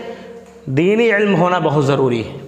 دینی 0.66 1.12
علم 1.12 1.36
ہونا 1.36 1.60
بہت 1.60 1.86
ضروری 1.86 2.28
ہے۔ 2.28 2.43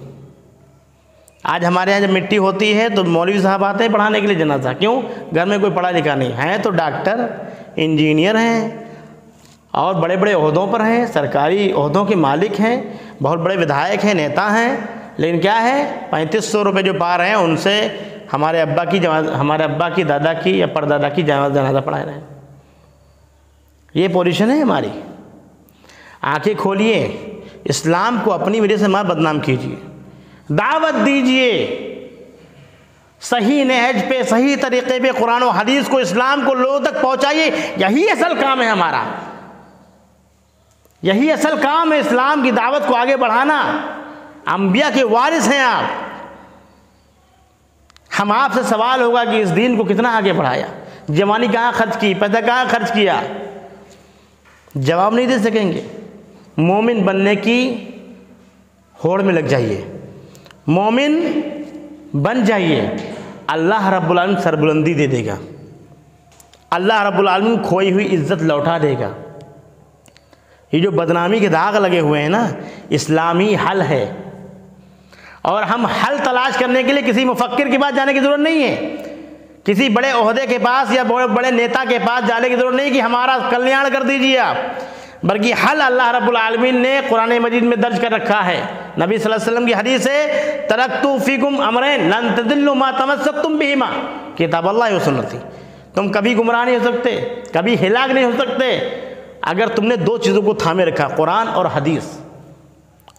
آج 1.48 1.64
ہمارے 1.64 1.90
یہاں 1.90 2.00
جب 2.00 2.10
مٹی 2.10 2.38
ہوتی 2.38 2.78
ہے 2.78 2.88
تو 2.88 3.04
مولوی 3.04 3.40
صاحب 3.40 3.64
آتے 3.64 3.84
ہیں 3.84 3.92
پڑھانے 3.92 4.20
کے 4.20 4.26
لیے 4.26 4.36
جنازہ۔ 4.36 4.68
کیوں؟ 4.78 5.02
گھر 5.34 5.44
میں 5.44 5.58
کوئی 5.58 5.72
پڑھا 5.72 5.90
لکھا 5.90 6.14
نہیں۔ 6.14 6.32
ہیں 6.32 6.58
تو 6.58 6.70
ڈاکٹر، 6.70 7.26
انجینئر 7.76 8.34
ہیں 8.34 8.84
اور 9.70 9.94
بڑے 9.94 10.16
بڑے 10.16 10.32
عہدوں 10.32 10.66
پر 10.66 10.80
ہیں، 10.80 11.06
سرکاری 11.06 11.72
عہدوں 11.72 12.04
کے 12.04 12.16
مالک 12.16 12.60
ہیں، 12.60 12.82
بہت 13.22 13.38
بڑے 13.38 13.56
ودھائک 13.56 14.04
ہیں، 14.04 14.14
نیتا 14.14 14.58
ہیں۔ 14.58 14.76
لیکن 15.16 15.40
کیا 15.40 15.62
ہے؟ 15.62 16.00
پینتیس 16.10 16.44
سو 16.44 16.64
روپے 16.64 16.82
جو 16.82 16.92
پا 16.94 17.18
رہے 17.18 17.26
ہیں، 17.26 17.34
ان 17.34 17.56
سے 17.56 17.88
ہمارے 18.32 18.62
ابا 18.62 18.84
کی 18.84 19.06
ہمارے 19.40 19.62
ابا 19.62 19.88
کی 19.88 20.02
دادا 20.02 20.32
کی 20.32 20.58
یا 20.58 20.66
پردادا 20.66 21.08
کی 21.08 21.22
جنازہ 21.22 21.78
پڑھا 21.84 22.04
رہے 22.04 22.12
ہیں۔ 22.12 22.20
یہ 23.94 24.08
پوزیشن 24.08 24.50
ہے 24.50 24.60
ہماری۔ 24.60 25.00
آنکھیں 26.22 26.54
کھولیے، 26.58 27.16
اسلام 27.64 28.18
کو 28.24 28.32
اپنی 28.32 28.60
وجہ 28.60 28.76
سے 28.76 28.88
ماں 28.88 29.04
بدنام 29.04 29.38
کیجیے۔ 29.38 29.85
دعوت 30.48 31.06
دیجیے 31.06 31.82
صحیح 33.20 33.64
نہج 33.64 34.04
پہ، 34.08 34.22
صحیح 34.22 34.56
طریقے 34.60 34.98
پہ 35.00 35.18
قرآن 35.18 35.42
و 35.42 35.48
حدیث 35.48 35.88
کو 35.88 35.98
اسلام 35.98 36.42
کو 36.46 36.54
لوگوں 36.54 36.80
تک 36.80 37.02
پہنچائیے، 37.02 37.50
یہی 37.76 38.10
اصل 38.10 38.40
کام 38.40 38.62
ہے 38.62 38.66
ہمارا۔ 38.66 39.04
یہی 41.02 41.32
اصل 41.32 41.56
کام 41.62 41.92
ہے 41.92 41.98
اسلام 41.98 42.42
کی 42.42 42.50
دعوت 42.50 42.86
کو 42.86 42.96
آگے 42.96 43.16
بڑھانا۔ 43.16 43.76
انبیاء 44.46 44.88
کے 44.94 45.04
وارث 45.04 45.48
ہیں 45.48 45.60
آپ۔ 45.60 45.84
ہم 48.20 48.32
آپ 48.32 48.52
سے 48.54 48.62
سوال 48.62 49.02
ہوگا 49.02 49.24
کہ 49.24 49.42
اس 49.42 49.56
دین 49.56 49.76
کو 49.76 49.84
کتنا 49.84 50.16
آگے 50.16 50.32
بڑھایا۔ 50.32 50.66
جوانی 51.08 51.46
کہاں 51.46 51.72
خرچ 51.72 52.00
کی، 52.00 52.14
پیسہ 52.14 52.46
کہاں 52.46 52.64
خرچ 52.68 52.92
کیا؟ 52.94 53.20
جواب 54.74 55.14
نہیں 55.14 55.26
دے 55.26 55.38
سکیں 55.38 55.72
گے۔ 55.72 55.86
مومن 56.56 57.02
بننے 57.02 57.34
کی 57.34 57.86
ہوڑ 59.04 59.22
میں 59.22 59.34
لگ 59.34 59.40
جائیے۔ 59.40 59.95
مومن 60.66 61.40
بن 62.22 62.44
جائیے۔ 62.44 62.88
اللہ 63.46 63.88
رب 63.88 64.10
العالمین 64.10 64.42
سربلندی 64.42 64.94
دے 64.94 65.06
دے 65.06 65.26
گا۔ 65.26 65.36
اللہ 66.70 67.02
رب 67.02 67.18
العالمین 67.18 67.62
کھوئی 67.68 67.92
ہوئی 67.92 68.16
عزت 68.16 68.42
لوٹا 68.42 68.78
دے 68.78 68.94
گا۔ 68.98 69.10
یہ 70.72 70.80
جو 70.80 70.90
بدنامی 70.90 71.38
کے 71.38 71.48
داغ 71.48 71.78
لگے 71.78 72.00
ہوئے 72.00 72.22
ہیں 72.22 72.28
نا، 72.28 72.48
اسلامی 72.88 73.54
حل 73.54 73.82
ہے۔ 73.82 74.12
اور 75.42 75.62
ہم 75.62 75.86
حل 75.86 76.16
تلاش 76.24 76.58
کرنے 76.58 76.82
کے 76.82 76.92
لیے 76.92 77.10
کسی 77.10 77.24
مفکر 77.24 77.68
کے 77.70 77.78
پاس 77.78 77.96
جانے 77.96 78.12
کی 78.12 78.20
ضرورت 78.20 78.40
نہیں 78.40 78.62
ہے۔ 78.64 78.96
کسی 79.64 79.88
بڑے 79.88 80.10
عہدے 80.10 80.46
کے 80.46 80.58
پاس 80.58 80.92
یا 80.92 81.02
بڑے 81.02 81.26
بڑے 81.26 81.50
نیتا 81.50 81.84
کے 81.88 81.98
پاس 82.06 82.28
جانے 82.28 82.48
کی 82.48 82.56
ضرورت 82.56 82.74
نہیں 82.74 82.90
کہ 82.90 83.00
ہمارا 83.00 83.38
کلیان 83.50 83.86
کر 83.92 84.02
دیجیے 84.02 84.38
آپ۔ 84.38 84.56
بلکہ 85.22 85.54
حل 85.54 85.82
اللہ 85.82 86.14
رب 86.14 86.28
العالمین 86.28 86.80
نے 86.80 87.00
قرآن 87.08 87.38
مجید 87.38 87.62
میں 87.62 87.76
درج 87.76 88.00
کر 88.00 88.12
رکھا 88.12 88.46
ہے۔ 88.46 88.60
نبی 89.00 89.18
صلی 89.18 89.32
اللہ 89.32 89.36
علیہ 89.36 89.52
وسلم 89.52 89.66
کی 89.66 89.74
حدیث 89.74 90.08
ہے، 90.08 90.20
ترکتو 90.68 91.16
فیکم 91.24 91.60
امرین 91.60 92.10
لن 92.10 92.28
تدلوا 92.34 92.74
ما 92.74 92.90
تمسکتم 92.98 93.56
بہما۔ 93.56 93.86
کتاب 94.36 94.68
اللہ 94.68 94.94
و 94.94 94.98
سنتی 94.98 95.38
تم 95.94 96.12
کبھی 96.12 96.36
گمراہ 96.36 96.64
نہیں 96.64 96.76
ہو 96.76 96.84
سکتے، 96.84 97.34
کبھی 97.52 97.76
ہلاک 97.80 98.10
نہیں 98.10 98.24
ہو 98.24 98.32
سکتے۔ 98.38 98.78
اگر 99.42 99.66
تم 99.66 99.86
نے 99.86 99.96
دو 99.96 100.18
چیزوں 100.18 100.42
کو 100.42 100.54
تھامے 100.54 100.84
رکھا، 100.84 101.08
قرآن 101.08 101.48
اور 101.48 101.66
حدیث۔ 101.74 102.04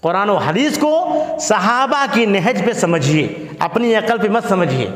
قرآن 0.02 0.30
و 0.30 0.36
حدیث 0.36 0.78
کو 0.78 1.24
صحابہ 1.40 2.06
کی 2.12 2.26
نہج 2.26 2.66
پہ 2.66 2.72
سمجھیے، 2.72 3.48
اپنی 3.60 3.96
عقل 3.96 4.18
پہ 4.18 4.30
مت 4.30 4.50
سمجھیے۔ 4.50 4.88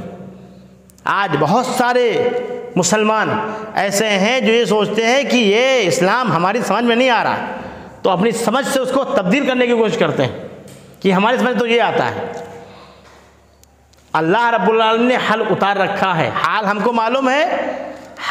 آج 1.04 1.36
بہت 1.40 1.66
سارے 1.66 2.30
مسلمان 2.76 3.52
ایسے 3.74 4.08
ہیں 4.08 4.40
جو 4.40 4.52
یہ 4.52 4.66
سوچتے 4.66 5.06
ہیں 5.06 5.24
کہ 5.24 5.38
یہ 5.38 5.88
اسلام 5.88 6.32
ہماری 6.32 6.62
سمجھ 6.62 6.84
میں 6.84 6.96
نہیں 6.96 7.10
آ 7.10 7.24
رہا۔ 7.24 7.36
تو 8.02 8.10
اپنی 8.10 8.32
سمجھ 8.32 8.66
سے 8.66 8.80
اس 8.80 8.92
کو 8.92 9.04
تبدیل 9.04 9.46
کرنے 9.46 9.68
کی 9.68 9.74
کوشش 9.74 9.98
کرتے 9.98 10.26
ہیں 10.26 10.48
کہ 11.00 11.12
ہماری 11.12 11.38
سمجھ 11.38 11.60
تو 11.60 11.68
یہ 11.68 11.82
آتا 11.82 12.06
ہے۔ 12.06 12.32
اللہ 14.14 14.50
رب 14.50 14.70
العالمین 14.70 15.08
نے 15.08 15.16
حل 15.16 15.42
اتار 15.50 15.78
رکھا 15.78 16.18
ہے۔ 16.18 16.30
حال 16.44 16.66
ہم 16.66 16.80
کو 16.80 16.94
معلوم 16.94 17.30
ہے، 17.30 17.46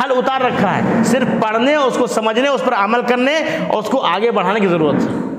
حل 0.01 0.11
اتار 0.11 0.41
رکھا 0.41 0.77
ہے۔ 0.77 1.05
صرف 1.05 1.29
پڑھنے، 1.41 1.75
اس 1.75 1.97
کو 1.99 2.07
سمجھنے، 2.07 2.49
اس 2.49 2.63
پر 2.65 2.75
عمل 2.75 3.01
کرنے 3.03 3.37
اور 3.69 3.83
اس 3.83 3.89
کو 3.89 4.01
آگے 4.01 4.31
بڑھانے 4.31 4.61
کی 4.61 4.67
ضرورت 4.67 4.95
ہے۔ 4.95 5.30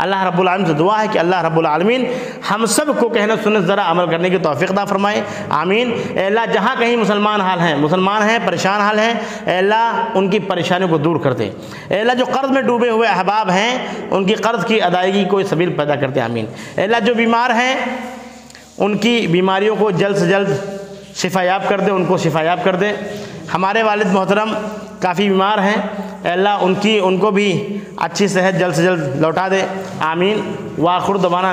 اللہ 0.00 0.24
رب 0.24 0.40
العالمین 0.40 0.66
سے 0.66 0.72
دعا 0.72 1.02
ہے 1.02 1.06
کہ 1.12 1.18
اللہ 1.18 1.44
رب 1.44 1.58
العالمین 1.58 2.04
ہم 2.50 2.66
سب 2.66 2.98
کو 2.98 3.08
کہنا 3.08 3.34
سنت 3.42 3.66
ذرا 3.66 3.90
عمل 3.90 4.10
کرنے 4.10 4.30
کی 4.30 4.38
توفیق 4.38 4.72
عطا 4.72 4.84
فرمائے۔ 4.84 5.22
آمین۔ 5.48 5.92
اے 6.08 6.24
اللہ، 6.26 6.40
جہاں 6.52 6.76
کہیں 6.78 6.96
مسلمان 6.96 7.40
حال 7.40 7.60
ہیں، 7.60 7.76
مسلمان 7.76 8.22
ہیں، 8.22 8.38
پریشان 8.44 8.80
حال 8.80 8.98
ہیں، 8.98 9.14
اے 9.46 9.56
اللہ 9.56 10.04
ان 10.14 10.30
کی 10.30 10.38
پریشانیوں 10.38 10.88
کو 10.88 10.98
دور 10.98 11.16
کر 11.16 11.32
دے 11.32 11.50
اے 11.88 12.00
اللہ، 12.00 12.12
جو 12.12 12.24
قرض 12.24 12.50
میں 12.50 12.62
ڈوبے 12.62 12.88
ہوئے 12.88 13.08
احباب 13.08 13.50
ہیں، 13.50 13.86
ان 14.10 14.24
کی 14.24 14.34
قرض 14.34 14.64
کی 14.64 14.82
ادائیگی 14.82 15.24
کوئی 15.24 15.44
سبیل 15.44 15.72
پیدا 15.72 15.94
کرتے۔ 15.94 16.20
آمین۔ 16.20 16.46
اے 16.76 16.84
اللہ، 16.84 17.00
جو 17.00 17.14
بیمار 17.14 17.50
ہیں، 17.50 17.76
ان 18.78 18.98
کی 18.98 19.26
بیماریوں 19.26 19.76
کو 19.78 19.90
جلد 19.90 20.16
سے 20.16 20.26
جلد 20.26 20.48
شفا 21.14 21.42
یاب 21.42 21.68
کر 21.68 21.80
دے، 21.80 21.90
ان 21.90 22.04
کو 22.04 22.18
شفا 22.18 22.42
یاب 22.42 22.60
کر 22.64 22.76
دے۔ 22.76 22.92
ہمارے 23.54 23.82
والد 23.82 24.12
محترم 24.12 24.54
کافی 25.00 25.28
بیمار 25.28 25.58
ہیں۔ 25.58 25.76
اے 26.24 26.28
اللہ 26.28 26.48
ان 26.48 26.74
کی، 26.74 27.00
ان 27.02 27.18
کو 27.18 27.30
بھی 27.30 27.78
اچھی 27.96 28.28
صحت 28.28 28.58
جلد 28.58 28.74
سے 28.74 28.82
جلد 28.82 29.20
لوٹا 29.20 29.48
دے۔ 29.48 29.62
آمین۔ 30.00 30.52
واخر 30.78 31.16
دبانہ 31.16 31.46